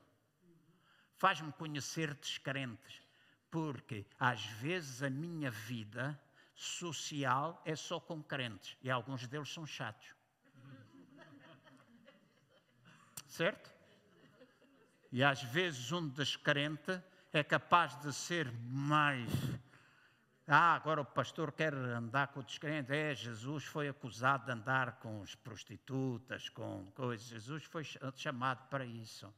[1.18, 3.02] Faz-me conhecer descrentes,
[3.50, 6.22] porque às vezes a minha vida
[6.54, 10.14] social é só com crentes e alguns deles são chatos.
[13.26, 13.79] Certo?
[15.12, 17.02] E às vezes um descrente
[17.34, 19.32] é capaz de ser mais.
[20.48, 22.92] Ah, agora o pastor quer andar com o descrente.
[22.92, 27.28] É, Jesus foi acusado de andar com as prostitutas, com coisas.
[27.28, 27.84] Jesus foi
[28.16, 29.32] chamado para isso.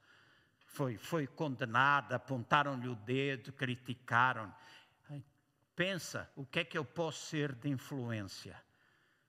[0.65, 4.53] Foi, foi condenado, apontaram-lhe o dedo, criticaram.
[5.75, 8.61] Pensa, o que é que eu posso ser de influência?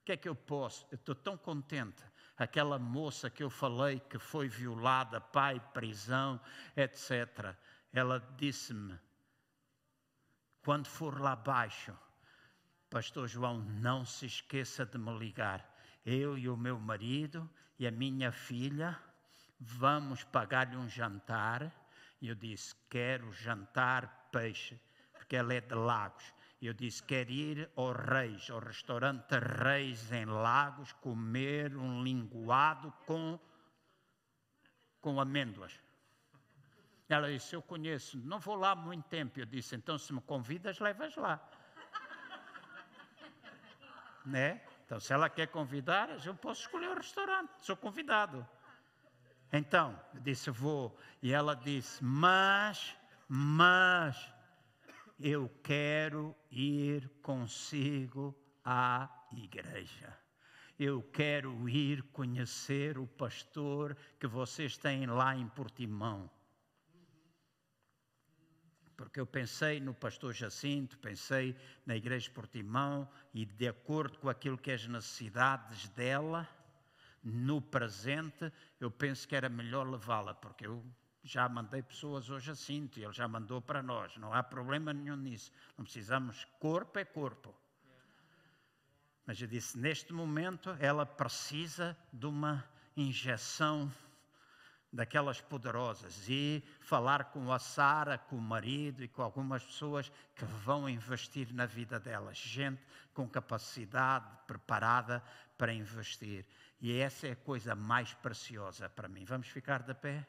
[0.01, 0.85] O que é que eu posso?
[0.91, 2.03] Eu estou tão contente
[2.37, 6.39] aquela moça que eu falei que foi violada, pai, prisão,
[6.75, 7.55] etc.
[7.91, 8.99] Ela disse-me:
[10.63, 11.93] quando for lá abaixo,
[12.89, 15.67] Pastor João, não se esqueça de me ligar.
[16.05, 18.97] Eu e o meu marido e a minha filha
[19.59, 21.71] vamos pagar-lhe um jantar.
[22.21, 24.79] E eu disse: quero jantar peixe,
[25.11, 26.33] porque ela é de Lagos.
[26.65, 33.37] Eu disse: quer ir ao Reis, ao restaurante Reis em Lagos, comer um linguado com,
[35.01, 35.77] com amêndoas.
[37.09, 39.39] Ela disse: Eu conheço, não vou lá há muito tempo.
[39.39, 41.37] Eu disse: Então, se me convidas, levas lá.
[44.25, 44.61] né?
[44.85, 48.47] Então, se ela quer convidar, eu posso escolher o restaurante, sou convidado.
[49.51, 50.97] Então, eu disse: Vou.
[51.21, 52.95] E ela disse: Mas,
[53.27, 54.32] mas,
[55.19, 60.17] eu quero ir consigo à igreja.
[60.77, 66.29] Eu quero ir conhecer o pastor que vocês têm lá em Portimão.
[68.97, 71.55] Porque eu pensei no pastor Jacinto, pensei
[71.85, 76.47] na igreja de Portimão e de acordo com aquilo que é as necessidades dela,
[77.23, 80.83] no presente, eu penso que era melhor levá-la, porque eu
[81.23, 85.51] já mandei pessoas hoje assim, ele já mandou para nós, não há problema nenhum nisso.
[85.77, 87.53] Não precisamos, corpo é corpo.
[89.25, 92.63] Mas eu disse, neste momento ela precisa de uma
[92.95, 93.91] injeção
[94.91, 100.45] daquelas poderosas e falar com a Sara, com o marido e com algumas pessoas que
[100.45, 102.81] vão investir na vida delas, gente
[103.13, 105.23] com capacidade preparada
[105.57, 106.45] para investir.
[106.79, 109.23] E essa é a coisa mais preciosa para mim.
[109.23, 110.27] Vamos ficar de pé?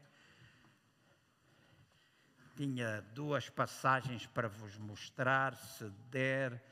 [2.56, 6.62] Tinha duas passagens para vos mostrar, se der,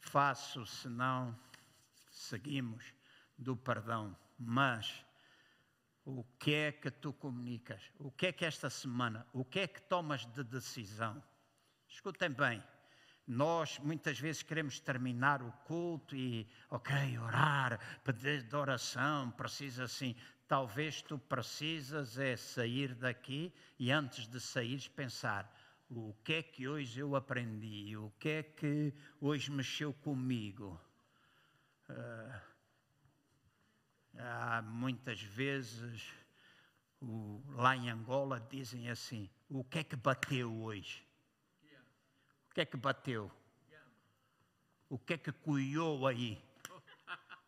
[0.00, 1.38] faço, se não,
[2.10, 2.94] seguimos
[3.36, 4.16] do perdão.
[4.38, 5.04] Mas
[6.04, 7.82] o que é que tu comunicas?
[7.98, 11.22] O que é que esta semana, o que é que tomas de decisão?
[11.88, 12.62] Escutem bem,
[13.26, 20.14] nós muitas vezes queremos terminar o culto e, ok, orar, pedir de oração, precisa assim.
[20.48, 25.52] Talvez tu precisas é sair daqui e antes de sair pensar
[25.90, 30.80] o que é que hoje eu aprendi, o que é que hoje mexeu comigo.
[31.88, 32.40] Uh,
[34.18, 36.12] há muitas vezes
[37.00, 41.06] o, lá em Angola dizem assim: o que é que bateu hoje?
[42.50, 43.30] O que é que bateu?
[44.88, 46.42] O que é que cuiou aí?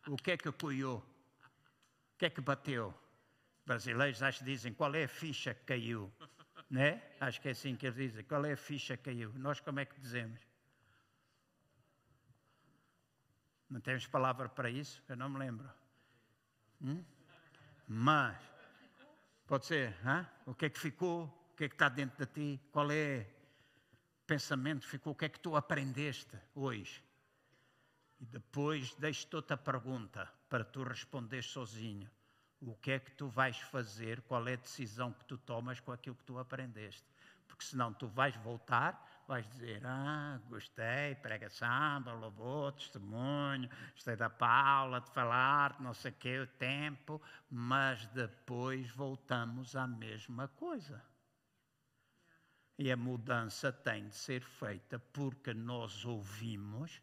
[0.07, 1.03] O que é que cuiou?
[2.19, 2.93] Que é que bateu?
[3.65, 6.11] Brasileiros acho que dizem qual é a ficha que caiu,
[6.69, 7.01] né?
[7.19, 9.31] Acho que é assim que eles dizem, qual é a ficha que caiu?
[9.35, 10.41] Nós como é que dizemos?
[13.69, 15.01] Não temos palavra para isso?
[15.07, 15.69] Eu não me lembro.
[16.81, 17.03] Hum?
[17.87, 18.37] Mas
[19.47, 20.29] Pode ser, hã?
[20.45, 21.23] o que é que ficou?
[21.23, 22.61] O que é que está dentro de ti?
[22.71, 23.25] Qual é
[24.21, 25.13] o pensamento que ficou?
[25.13, 27.01] O que é que tu aprendeste hoje?
[28.19, 32.09] E depois deixo-te outra pergunta para tu responder sozinho.
[32.61, 34.21] O que é que tu vais fazer?
[34.23, 37.05] Qual é a decisão que tu tomas com aquilo que tu aprendeste?
[37.47, 44.99] Porque senão tu vais voltar vais dizer, ah, gostei, pregação, louvor, testemunho, gostei da Paula,
[44.99, 50.99] de falar, não sei o que, o tempo, mas depois voltamos à mesma coisa.
[52.75, 56.99] E a mudança tem de ser feita porque nós ouvimos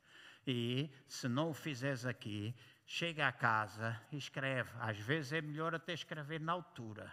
[0.47, 2.55] e se não o fizeres aqui,
[2.87, 4.71] chega a casa e escreve.
[4.79, 7.13] Às vezes é melhor até escrever na altura.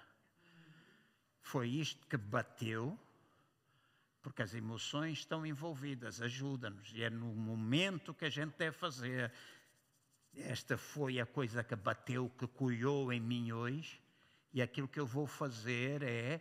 [1.42, 2.98] Foi isto que bateu,
[4.22, 9.32] porque as emoções estão envolvidas, ajuda-nos, e é no momento que a gente deve fazer.
[10.36, 14.00] Esta foi a coisa que bateu, que colhou em mim hoje,
[14.54, 16.40] e aquilo que eu vou fazer é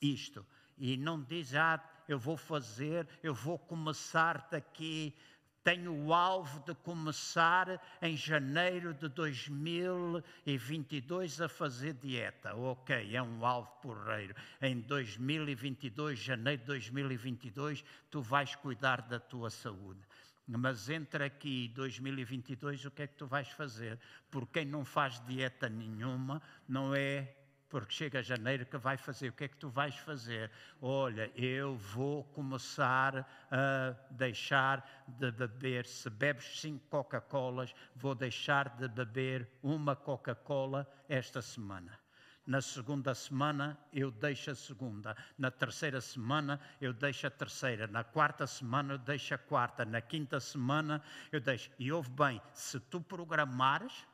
[0.00, 0.44] isto.
[0.76, 5.14] E não diz, ah, eu vou fazer, eu vou começar daqui
[5.62, 12.54] tenho o alvo de começar em janeiro de 2022 a fazer dieta.
[12.56, 14.34] Ok, é um alvo porreiro.
[14.60, 20.00] Em 2022, janeiro de 2022, tu vais cuidar da tua saúde.
[20.46, 24.00] Mas entre aqui e 2022, o que é que tu vais fazer?
[24.30, 27.36] Por quem não faz dieta nenhuma, não é
[27.70, 29.28] porque chega janeiro que vai fazer.
[29.28, 30.50] O que é que tu vais fazer?
[30.82, 35.86] Olha, eu vou começar a deixar de beber.
[35.86, 41.98] Se bebes cinco Coca-Colas, vou deixar de beber uma Coca-Cola esta semana.
[42.44, 45.16] Na segunda semana eu deixo a segunda.
[45.38, 47.86] Na terceira semana eu deixo a terceira.
[47.86, 49.84] Na quarta semana eu deixo a quarta.
[49.84, 51.70] Na quinta semana eu deixo.
[51.78, 54.04] E ouve bem, se tu programares,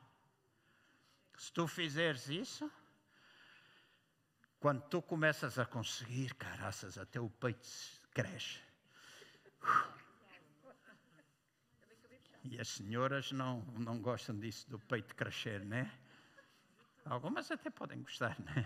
[1.35, 2.71] se tu fizeres isso,
[4.59, 7.67] quando tu começas a conseguir, caraças, até o peito
[8.11, 8.59] cresce.
[12.43, 15.91] E as senhoras não, não gostam disso do peito crescer, né?
[17.05, 18.65] Algumas até podem gostar, né?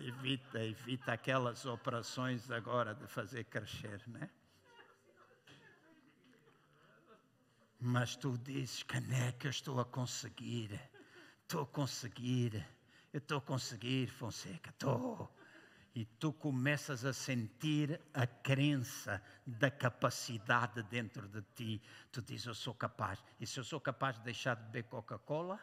[0.00, 4.30] Evita, evita aquelas operações agora de fazer crescer, né?
[7.80, 10.80] Mas tu dizes, caneca, estou a conseguir,
[11.42, 12.64] estou a conseguir
[13.12, 15.30] eu estou a conseguir, Fonseca, estou.
[15.94, 21.82] E tu começas a sentir a crença da capacidade dentro de ti.
[22.10, 23.22] Tu dizes, eu sou capaz.
[23.38, 25.60] E se eu sou capaz de deixar de beber Coca-Cola,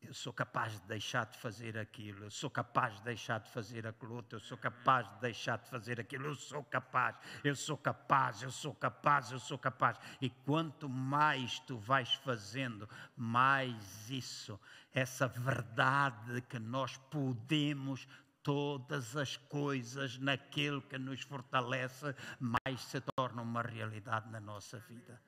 [0.00, 3.86] eu sou capaz de deixar de fazer aquilo, eu sou capaz de deixar de fazer
[3.86, 7.76] aquilo outro, eu sou capaz de deixar de fazer aquilo, eu sou capaz, eu sou
[7.76, 9.98] capaz, eu sou capaz, eu sou capaz.
[10.20, 14.58] E quanto mais tu vais fazendo, mais isso,
[14.94, 18.06] essa verdade que nós podemos
[18.42, 25.20] todas as coisas naquele que nos fortalece, mais se torna uma realidade na nossa vida.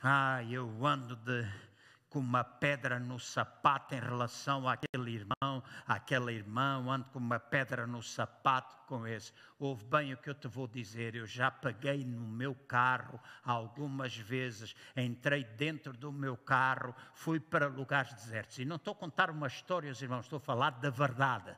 [0.00, 1.46] Ah, eu ando de
[2.14, 7.88] com uma pedra no sapato em relação àquele irmão, àquela irmã, ando com uma pedra
[7.88, 9.32] no sapato com esse.
[9.58, 14.16] Ouve bem o que eu te vou dizer, eu já paguei no meu carro algumas
[14.16, 18.60] vezes, entrei dentro do meu carro, fui para lugares desertos.
[18.60, 21.52] E não estou a contar uma história, os irmãos, estou a falar da verdade.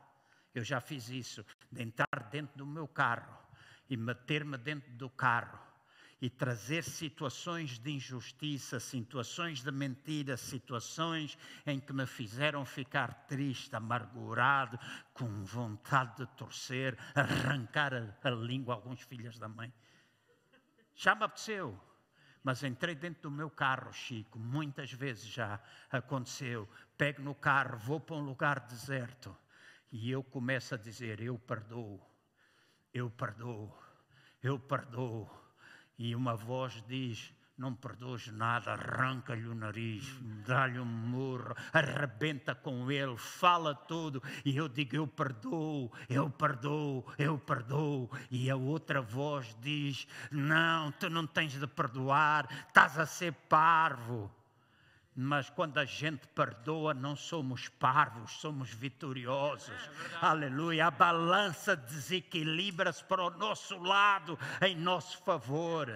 [0.55, 3.37] Eu já fiz isso, de entrar dentro do meu carro
[3.91, 5.65] e meter-me dentro do carro
[6.20, 11.36] e trazer situações de injustiça, situações de mentira, situações
[11.66, 14.78] em que me fizeram ficar triste, amargurado,
[15.12, 19.72] com vontade de torcer, arrancar a, a língua a alguns filhos da mãe.
[20.94, 21.78] Já me apeteceu.
[22.43, 25.60] Mas entrei dentro do meu carro, Chico, muitas vezes já
[25.90, 26.68] aconteceu.
[26.97, 29.36] Pego no carro, vou para um lugar deserto
[29.90, 32.01] e eu começo a dizer: Eu perdoo,
[32.94, 33.76] eu perdoo,
[34.40, 35.28] eu perdoo
[35.98, 40.06] e uma voz diz: não perdoes nada, arranca-lhe o nariz,
[40.47, 44.23] dá-lhe um murro, arrebenta com ele, fala tudo.
[44.44, 48.10] E eu digo: Eu perdoo, eu perdoo, eu perdoo.
[48.31, 54.31] E a outra voz diz: Não, tu não tens de perdoar, estás a ser parvo.
[55.18, 59.70] Mas quando a gente perdoa, não somos parvos, somos vitoriosos.
[60.20, 60.88] É Aleluia.
[60.88, 65.90] A balança desequilibra-se para o nosso lado, em nosso favor.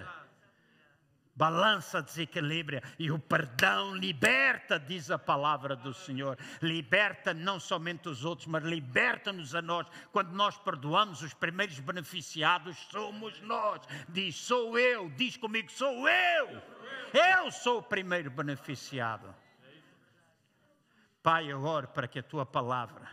[1.35, 6.35] Balança desequilibra e o perdão liberta, diz a palavra do Senhor.
[6.59, 9.85] Liberta não somente os outros, mas liberta-nos a nós.
[10.11, 13.81] Quando nós perdoamos, os primeiros beneficiados somos nós.
[14.09, 15.11] Diz, sou eu.
[15.11, 16.80] Diz comigo, sou eu
[17.13, 19.33] eu sou o primeiro beneficiado.
[21.21, 23.09] Pai, eu oro para que a tua palavra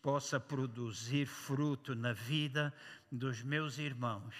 [0.00, 2.72] possa produzir fruto na vida
[3.10, 4.34] dos meus irmãos.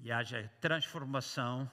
[0.00, 1.70] E haja transformação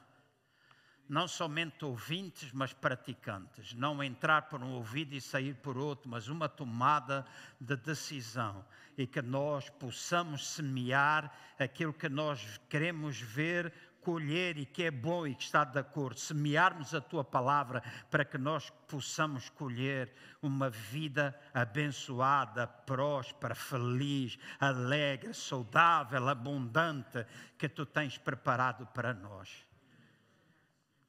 [1.12, 3.74] não somente ouvintes, mas praticantes.
[3.74, 7.26] Não entrar por um ouvido e sair por outro, mas uma tomada
[7.60, 8.64] de decisão.
[8.98, 11.30] E que nós possamos semear
[11.60, 16.18] aquilo que nós queremos ver colher e que é bom e que está de acordo,
[16.18, 25.34] semearmos a tua palavra para que nós possamos colher uma vida abençoada, próspera, feliz, alegre,
[25.34, 27.26] saudável, abundante
[27.58, 29.70] que tu tens preparado para nós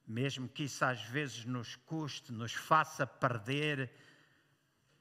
[0.07, 3.91] mesmo que isso às vezes nos custe, nos faça perder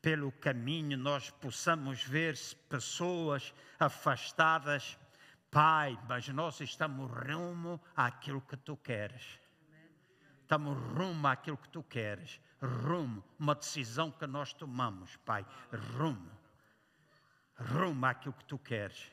[0.00, 2.36] pelo caminho, nós possamos ver
[2.68, 4.98] pessoas afastadas.
[5.50, 9.38] Pai, mas nós estamos rumo àquilo que tu queres.
[10.40, 12.40] Estamos rumo àquilo que tu queres.
[12.60, 15.46] Rumo, uma decisão que nós tomamos, Pai.
[15.96, 16.30] Rumo.
[17.56, 19.10] Rumo àquilo que tu queres.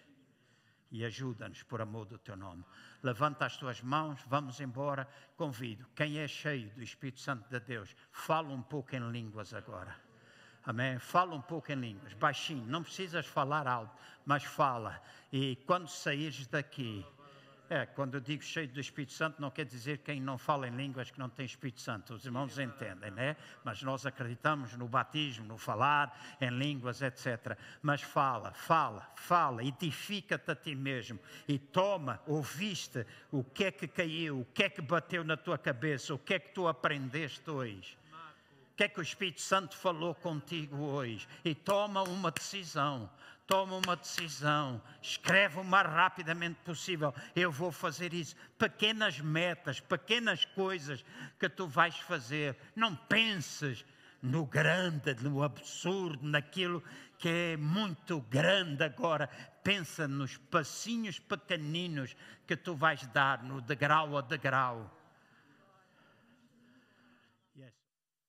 [0.92, 2.66] E ajuda-nos por amor do teu nome
[3.02, 5.08] levanta as tuas mãos, vamos embora.
[5.36, 9.96] Convido quem é cheio do Espírito Santo de Deus, fala um pouco em línguas agora.
[10.66, 11.00] Amém?
[11.00, 13.96] Fala um pouco em línguas, baixinho, não precisas falar alto,
[14.26, 15.02] mas fala.
[15.32, 17.06] E quando saíres daqui,
[17.70, 20.76] é, quando eu digo cheio do Espírito Santo, não quer dizer quem não fala em
[20.76, 22.16] línguas que não tem Espírito Santo.
[22.16, 23.36] Os irmãos entendem, né?
[23.64, 27.56] Mas nós acreditamos no batismo, no falar em línguas, etc.
[27.82, 33.88] Mas fala, fala, fala, edifica-te a ti mesmo e toma, ouviste o que é que
[33.88, 37.50] caiu, o que é que bateu na tua cabeça, o que é que tu aprendeste
[37.52, 38.00] hoje.
[38.74, 41.28] O que é que o Espírito Santo falou contigo hoje?
[41.44, 43.10] E toma uma decisão
[43.50, 47.12] toma uma decisão, escreve o mais rapidamente possível.
[47.36, 48.36] Eu vou fazer isso.
[48.60, 51.04] Pequenas metas, pequenas coisas
[51.40, 52.56] que tu vais fazer.
[52.76, 53.84] Não penses
[54.22, 56.84] no grande, no absurdo, naquilo
[57.18, 59.28] que é muito grande agora.
[59.64, 62.16] Pensa nos passinhos pequeninos
[62.46, 64.96] que tu vais dar, no degrau a degrau.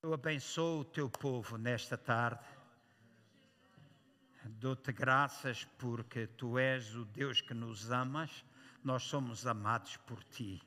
[0.02, 2.40] Eu abençoo o teu povo nesta tarde.
[4.44, 8.44] Dou-te graças porque tu és o Deus que nos amas,
[8.82, 10.62] nós somos amados por ti.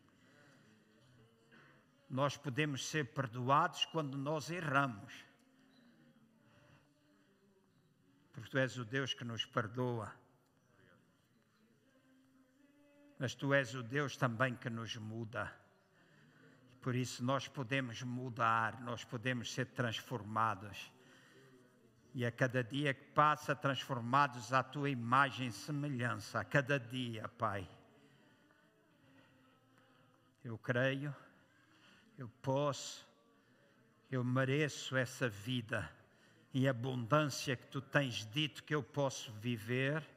[2.07, 5.25] Nós podemos ser perdoados quando nós erramos.
[8.31, 10.13] Porque tu és o Deus que nos perdoa.
[13.17, 15.51] Mas tu és o Deus também que nos muda.
[16.81, 20.93] Por isso nós podemos mudar, nós podemos ser transformados
[22.14, 27.27] e a cada dia que passa, transformados à tua imagem e semelhança, a cada dia,
[27.27, 27.68] Pai.
[30.44, 31.15] Eu creio,
[32.18, 33.07] eu posso,
[34.11, 35.90] eu mereço essa vida
[36.53, 40.07] em abundância que tu tens dito que eu posso viver,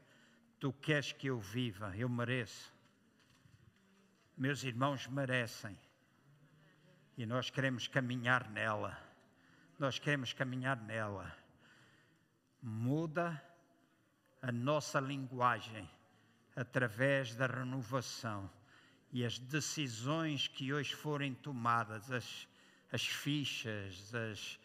[0.60, 2.74] tu queres que eu viva, eu mereço.
[4.36, 5.78] Meus irmãos merecem
[7.16, 9.00] e nós queremos caminhar nela,
[9.78, 11.45] nós queremos caminhar nela
[12.62, 13.42] muda
[14.42, 15.88] a nossa linguagem
[16.54, 18.50] através da renovação
[19.12, 22.48] e as decisões que hoje forem tomadas, as,
[22.90, 24.58] as fichas, as,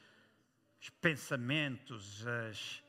[0.81, 2.83] os pensamentos, as,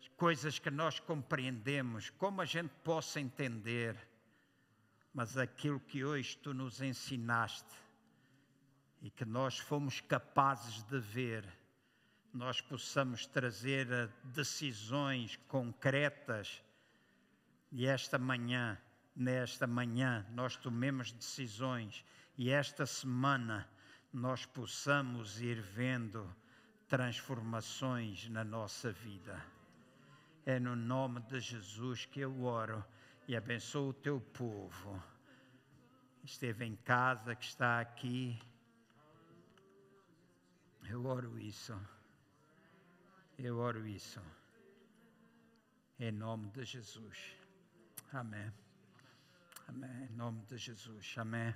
[0.00, 3.96] as coisas que nós compreendemos, como a gente possa entender,
[5.12, 7.74] mas aquilo que hoje tu nos ensinaste
[9.02, 11.57] e que nós fomos capazes de ver
[12.32, 13.86] nós possamos trazer
[14.24, 16.62] decisões concretas
[17.70, 18.78] e esta manhã,
[19.14, 22.04] nesta manhã, nós tomemos decisões
[22.36, 23.68] e esta semana
[24.12, 26.34] nós possamos ir vendo
[26.88, 29.44] transformações na nossa vida.
[30.46, 32.82] É no nome de Jesus que eu oro
[33.26, 35.02] e abençoo o teu povo.
[36.24, 38.40] Esteve em casa, que está aqui.
[40.88, 41.78] Eu oro isso.
[43.38, 44.20] Eu oro isso.
[46.00, 47.36] Em nome de Jesus.
[48.12, 48.52] Amém.
[49.68, 50.08] Amém.
[50.10, 51.14] Em nome de Jesus.
[51.16, 51.54] Amém.